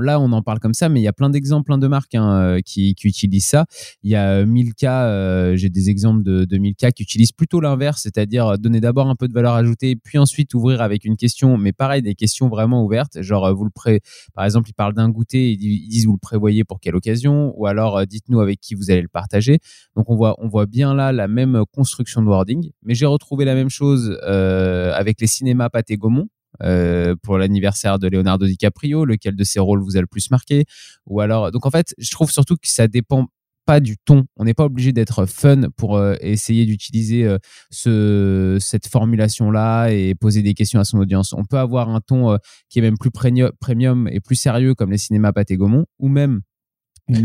là, 0.00 0.20
on 0.20 0.32
en 0.32 0.42
parle 0.42 0.58
comme 0.58 0.74
ça, 0.74 0.88
mais 0.88 1.00
il 1.00 1.04
y 1.04 1.08
a 1.08 1.12
plein 1.12 1.30
d'exemples, 1.30 1.66
plein 1.66 1.78
de 1.78 1.86
marques 1.86 2.14
hein, 2.14 2.58
qui, 2.64 2.94
utilisent 3.04 3.46
ça. 3.46 3.66
Il 4.02 4.10
y 4.10 4.16
a 4.16 4.44
Milka, 4.44 5.54
j'ai 5.56 5.68
des 5.68 5.88
exemples 5.88 6.00
exemple 6.00 6.22
de, 6.22 6.44
de 6.46 6.58
Milka 6.58 6.92
qui 6.92 7.02
utilise 7.02 7.30
plutôt 7.30 7.60
l'inverse, 7.60 8.00
c'est-à-dire 8.02 8.58
donner 8.58 8.80
d'abord 8.80 9.08
un 9.08 9.16
peu 9.16 9.28
de 9.28 9.34
valeur 9.34 9.52
ajoutée, 9.52 9.96
puis 9.96 10.16
ensuite 10.16 10.54
ouvrir 10.54 10.80
avec 10.80 11.04
une 11.04 11.18
question, 11.18 11.58
mais 11.58 11.72
pareil, 11.72 12.00
des 12.00 12.14
questions 12.14 12.48
vraiment 12.48 12.82
ouvertes. 12.84 13.20
Genre, 13.20 13.54
vous 13.54 13.64
le 13.64 13.70
pré... 13.70 14.00
par 14.34 14.46
exemple, 14.46 14.70
il 14.70 14.72
parle 14.72 14.94
d'un 14.94 15.10
goûter, 15.10 15.52
ils 15.52 15.88
disent 15.88 16.06
vous 16.06 16.14
le 16.14 16.18
prévoyez 16.18 16.64
pour 16.64 16.80
quelle 16.80 16.96
occasion, 16.96 17.52
ou 17.56 17.66
alors 17.66 18.06
dites-nous 18.06 18.40
avec 18.40 18.60
qui 18.60 18.74
vous 18.74 18.90
allez 18.90 19.02
le 19.02 19.08
partager. 19.08 19.58
Donc, 19.94 20.08
on 20.08 20.16
voit, 20.16 20.36
on 20.38 20.48
voit 20.48 20.64
bien 20.64 20.94
là 20.94 21.12
la 21.20 21.28
même 21.28 21.62
construction 21.72 22.22
de 22.22 22.26
wording, 22.26 22.70
mais 22.82 22.94
j'ai 22.94 23.06
retrouvé 23.06 23.44
la 23.44 23.54
même 23.54 23.70
chose 23.70 24.18
avec 24.22 25.20
les 25.20 25.26
cinémas 25.26 25.68
Pathé 25.68 25.96
Gaumont. 25.96 26.28
Euh, 26.62 27.14
pour 27.22 27.38
l'anniversaire 27.38 27.98
de 27.98 28.08
Leonardo 28.08 28.46
DiCaprio, 28.46 29.04
lequel 29.04 29.34
de 29.34 29.44
ses 29.44 29.60
rôles 29.60 29.82
vous 29.82 29.96
a 29.96 30.00
le 30.00 30.06
plus 30.06 30.30
marqué 30.30 30.64
Ou 31.06 31.20
alors, 31.20 31.50
donc 31.52 31.64
en 31.64 31.70
fait, 31.70 31.94
je 31.96 32.10
trouve 32.10 32.30
surtout 32.30 32.56
que 32.56 32.68
ça 32.68 32.88
dépend 32.88 33.26
pas 33.66 33.80
du 33.80 33.96
ton. 33.98 34.24
On 34.36 34.44
n'est 34.44 34.54
pas 34.54 34.64
obligé 34.64 34.92
d'être 34.92 35.26
fun 35.26 35.70
pour 35.76 35.96
euh, 35.96 36.16
essayer 36.20 36.66
d'utiliser 36.66 37.24
euh, 37.24 37.38
ce, 37.70 38.58
cette 38.60 38.88
formulation-là 38.88 39.88
et 39.90 40.14
poser 40.14 40.42
des 40.42 40.54
questions 40.54 40.80
à 40.80 40.84
son 40.84 40.98
audience. 40.98 41.32
On 41.32 41.44
peut 41.44 41.58
avoir 41.58 41.88
un 41.88 42.00
ton 42.00 42.36
qui 42.68 42.80
est 42.80 42.82
même 42.82 42.98
plus 42.98 43.10
premium 43.10 44.08
et 44.08 44.20
plus 44.20 44.34
sérieux 44.34 44.74
comme 44.74 44.90
les 44.90 44.98
cinémas 44.98 45.32
Pathé 45.32 45.56
Gaumont, 45.56 45.86
ou 45.98 46.08
même 46.08 46.40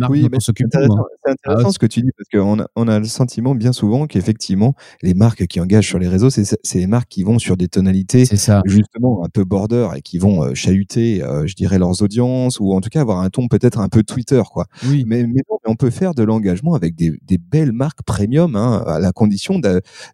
oui, 0.10 0.28
mais 0.32 0.38
c'est 0.39 0.62
intéressant, 0.62 1.06
intéressant 1.26 1.71
ce 1.71 1.80
que 1.80 1.86
tu 1.86 2.02
dis 2.02 2.12
parce 2.17 2.30
qu'on 2.30 2.60
a, 2.60 2.67
on 2.76 2.88
a 2.88 3.00
le 3.00 3.06
sentiment 3.06 3.56
bien 3.56 3.74
souvent 3.74 4.08
qu'effectivement, 4.08 4.76
les 5.02 5.13
marques 5.13 5.48
qui 5.48 5.60
engagent 5.60 5.88
sur 5.88 6.00
les 6.00 6.08
réseaux, 6.08 6.30
c'est 6.30 6.58
les 6.76 6.88
marques 6.88 7.10
qui 7.10 7.24
vont 7.24 7.39
sur 7.39 7.58
des 7.58 7.67
tonalités 7.67 8.26
ça. 8.26 8.62
justement 8.65 9.24
un 9.24 9.30
peu 9.30 9.43
border 9.43 9.89
et 9.95 10.02
qui 10.02 10.17
vont 10.17 10.43
euh, 10.43 10.54
chahuter, 10.54 11.24
euh, 11.24 11.45
je 11.48 11.56
dirais, 11.56 11.80
leurs 11.80 12.02
audiences 12.02 12.60
ou 12.60 12.74
en 12.74 12.82
tout 12.82 12.89
cas 12.89 13.02
avoir 13.02 13.19
un 13.19 13.30
ton 13.30 13.48
peut-être 13.48 13.80
un 13.80 13.89
peu 13.89 14.04
Twitter. 14.04 14.41
quoi. 14.52 14.65
Oui. 14.88 15.04
Mais, 15.08 15.26
mais, 15.26 15.41
on 15.67 15.76
peut 15.76 15.89
faire 15.89 16.13
de 16.13 16.24
l'engagement 16.24 16.76
avec 16.76 16.95
des, 16.95 17.17
des, 17.24 17.39
belles 17.39 17.71
marques 17.71 18.04
premium 18.04 18.56
hein, 18.56 18.84
à 18.86 19.00
la 19.00 19.12
condition 19.12 19.60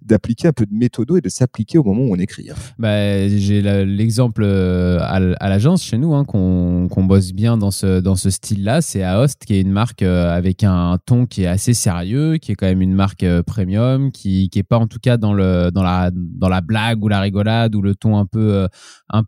d'appliquer 0.01 0.47
un 0.47 0.53
peu 0.53 0.65
de 0.65 0.73
méthodo 0.73 1.17
et 1.17 1.21
de 1.21 1.29
s'appliquer 1.29 1.77
au 1.77 1.83
moment 1.83 2.03
où 2.03 2.13
on 2.13 2.19
écrit. 2.19 2.49
Hein. 2.49 2.55
Bah, 2.79 3.27
J'ai 3.27 3.61
l'exemple 3.85 4.43
euh, 4.43 4.99
à, 5.01 5.15
à 5.15 5.49
l'agence 5.49 5.83
chez 5.83 5.97
nous 5.97 6.13
hein, 6.13 6.23
qu'on 6.25 7.03
bosse 7.03 7.33
bien 7.33 7.57
dans 7.57 7.71
ce, 7.71 7.99
dans 7.99 8.15
ce 8.15 8.29
style-là, 8.29 8.81
c'est 8.81 9.03
Aost 9.03 9.45
qui 9.45 9.55
est 9.55 9.60
une 9.61 9.71
marque 9.71 10.01
euh, 10.01 10.29
avec 10.29 10.63
un 10.63 10.97
ton 11.05 11.25
qui 11.25 11.43
est 11.43 11.47
assez 11.47 11.73
sérieux, 11.73 12.37
qui 12.37 12.51
est 12.51 12.55
quand 12.55 12.65
même 12.65 12.81
une 12.81 12.93
marque 12.93 13.23
euh, 13.23 13.43
premium, 13.43 14.11
qui 14.11 14.49
qui 14.49 14.59
est 14.59 14.63
pas 14.63 14.77
en 14.77 14.87
tout 14.87 14.99
cas 14.99 15.17
dans 15.17 15.33
la 15.33 16.11
blague 16.61 17.03
ou 17.03 17.07
la 17.07 17.21
rigolade 17.21 17.75
ou 17.75 17.81
le 17.81 17.95
ton 17.95 18.17
un 18.17 18.25
peu 18.25 18.67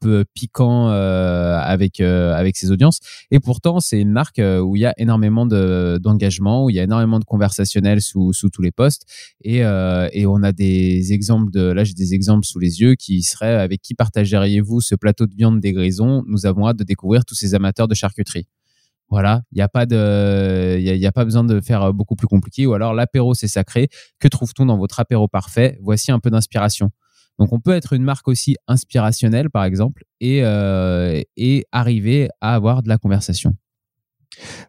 euh, 0.06 0.24
piquant 0.34 0.88
avec 0.88 1.98
ses 2.58 2.72
audiences. 2.72 3.00
Et 3.32 3.40
pourtant, 3.40 3.80
c'est 3.80 4.00
une 4.00 4.12
marque 4.12 4.40
où 4.40 4.76
il 4.76 4.80
y 4.80 4.86
a 4.86 4.94
énormément 4.98 5.46
de 5.46 6.00
d'engagement, 6.02 6.66
où 6.66 6.70
il 6.70 6.76
y 6.76 6.80
a 6.80 6.84
énormément 6.84 7.20
de 7.20 7.26
conversationnel 7.26 8.02
sous 8.02 8.34
tous 8.52 8.62
les 8.62 8.72
postes. 8.72 9.06
Et 9.44 9.66
on 9.66 10.44
a 10.44 10.52
des 10.52 11.14
exemples 11.14 11.58
là 11.58 11.84
j'ai 11.84 11.94
des 11.94 12.14
exemples 12.14 12.46
sous 12.46 12.60
les 12.60 12.82
yeux 12.82 12.96
qui 12.96 13.22
seraient 13.22 13.56
avec 13.56 13.82
qui 13.82 13.94
partageriez-vous 13.96 14.82
ce 14.82 14.96
plateau 14.96 15.26
de 15.28 15.36
viande 15.36 15.60
des 15.60 15.74
grisons? 15.74 16.24
Nous 16.28 16.46
avons 16.46 16.68
hâte 16.68 16.78
de 16.78 16.84
découvrir 16.84 17.26
tous 17.26 17.36
ces 17.36 17.56
amateurs 17.56 17.88
de 17.88 17.96
charcuterie. 17.96 18.48
Voilà, 19.10 19.42
il 19.52 19.56
n'y 19.56 19.62
a 19.62 19.68
pas 19.68 19.86
de, 19.86 20.78
y 20.80 21.06
a, 21.06 21.12
pas 21.12 21.24
besoin 21.24 21.44
de 21.44 21.62
faire 21.62 21.84
euh, 21.84 21.92
beaucoup 21.92 22.16
plus 22.16 22.28
compliqué. 22.28 22.66
Ou 22.66 22.74
alors 22.74 22.94
l'apéro 22.94 23.34
c'est 23.34 23.48
sacré. 23.48 23.90
Que 24.20 24.28
trouve-t-on 24.28 24.66
dans 24.66 24.78
votre 24.78 25.00
apéro 25.00 25.28
parfait? 25.28 25.78
Voici 25.82 26.12
un 26.12 26.20
peu 26.20 26.30
d'inspiration. 26.30 26.90
Donc 27.40 27.54
on 27.54 27.60
peut 27.60 27.74
être 27.74 27.94
une 27.94 28.04
marque 28.04 28.28
aussi 28.28 28.56
inspirationnelle 28.68 29.50
par 29.50 29.64
exemple 29.64 30.04
et 30.20 30.44
euh, 30.44 31.22
et 31.38 31.66
arriver 31.72 32.30
à 32.42 32.56
avoir 32.56 32.84
de 32.84 32.90
la 32.90 32.98
conversation. 32.98 33.56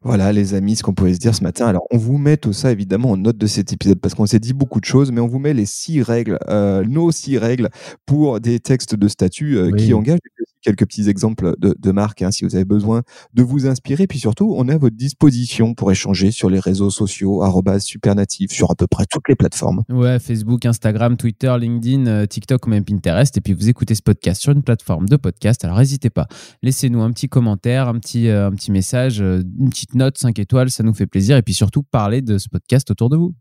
Voilà, 0.02 0.32
les 0.32 0.54
amis, 0.54 0.76
ce 0.76 0.82
qu'on 0.82 0.94
pouvait 0.94 1.14
se 1.14 1.18
dire 1.18 1.34
ce 1.34 1.42
matin. 1.42 1.66
Alors, 1.66 1.86
on 1.90 1.96
vous 1.96 2.18
met 2.18 2.36
tout 2.36 2.52
ça 2.52 2.70
évidemment 2.70 3.12
en 3.12 3.16
note 3.16 3.38
de 3.38 3.46
cet 3.46 3.72
épisode 3.72 3.98
parce 4.00 4.14
qu'on 4.14 4.26
s'est 4.26 4.38
dit 4.38 4.52
beaucoup 4.52 4.80
de 4.80 4.84
choses, 4.84 5.10
mais 5.12 5.20
on 5.20 5.26
vous 5.26 5.38
met 5.38 5.54
les 5.54 5.66
six 5.66 6.02
règles, 6.02 6.38
euh, 6.48 6.84
nos 6.84 7.10
six 7.10 7.38
règles 7.38 7.70
pour 8.06 8.40
des 8.40 8.60
textes 8.60 8.94
de 8.94 9.08
statut 9.08 9.56
euh, 9.56 9.72
qui 9.72 9.94
engagent 9.94 10.18
quelques 10.64 10.86
petits 10.86 11.08
exemples 11.08 11.54
de, 11.58 11.76
de 11.78 11.92
marques 11.92 12.22
hein, 12.22 12.30
si 12.30 12.44
vous 12.44 12.54
avez 12.56 12.64
besoin 12.64 13.02
de 13.34 13.42
vous 13.42 13.66
inspirer. 13.66 14.06
Puis 14.06 14.18
surtout, 14.18 14.54
on 14.56 14.68
est 14.68 14.72
à 14.72 14.78
votre 14.78 14.96
disposition 14.96 15.74
pour 15.74 15.92
échanger 15.92 16.30
sur 16.30 16.50
les 16.50 16.58
réseaux 16.58 16.90
sociaux, 16.90 17.42
supernatif, 17.78 18.50
sur 18.50 18.70
à 18.70 18.74
peu 18.74 18.86
près 18.86 19.04
toutes 19.08 19.28
les 19.28 19.36
plateformes. 19.36 19.82
Ouais, 19.88 20.18
Facebook, 20.18 20.64
Instagram, 20.66 21.16
Twitter, 21.16 21.54
LinkedIn, 21.58 22.06
euh, 22.06 22.26
TikTok 22.26 22.66
ou 22.66 22.70
même 22.70 22.84
Pinterest. 22.84 23.36
Et 23.36 23.40
puis 23.40 23.52
vous 23.52 23.68
écoutez 23.68 23.94
ce 23.94 24.02
podcast 24.02 24.42
sur 24.42 24.52
une 24.52 24.62
plateforme 24.62 25.08
de 25.08 25.16
podcast. 25.16 25.64
Alors 25.64 25.78
n'hésitez 25.78 26.10
pas, 26.10 26.26
laissez-nous 26.62 27.02
un 27.02 27.12
petit 27.12 27.28
commentaire, 27.28 27.88
un 27.88 27.98
petit, 27.98 28.28
un 28.28 28.50
petit 28.50 28.70
message 28.72 29.20
une 29.20 29.70
petite 29.70 29.94
note 29.94 30.18
5 30.18 30.38
étoiles, 30.38 30.70
ça 30.70 30.82
nous 30.82 30.94
fait 30.94 31.06
plaisir. 31.06 31.36
Et 31.36 31.42
puis 31.42 31.54
surtout, 31.54 31.82
parler 31.82 32.22
de 32.22 32.38
ce 32.38 32.48
podcast 32.48 32.90
autour 32.90 33.10
de 33.10 33.16
vous. 33.16 33.34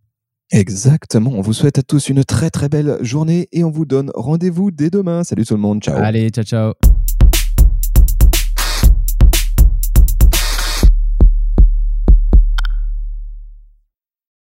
Exactement. 0.52 1.32
On 1.32 1.42
vous 1.42 1.54
souhaite 1.54 1.80
à 1.80 1.84
tous 1.84 2.10
une 2.10 2.24
très 2.24 2.50
très 2.50 2.70
belle 2.70 2.98
journée 3.02 3.48
et 3.52 3.64
on 3.64 3.72
vous 3.72 3.86
donne 3.86 4.12
rendez-vous 4.14 4.72
dès 4.72 4.90
demain. 4.90 5.24
Salut 5.24 5.46
tout 5.46 5.56
le 5.56 5.62
monde. 5.62 5.82
Ciao. 5.82 5.96
Allez, 5.98 6.30
ciao 6.30 6.44
ciao. 6.44 6.92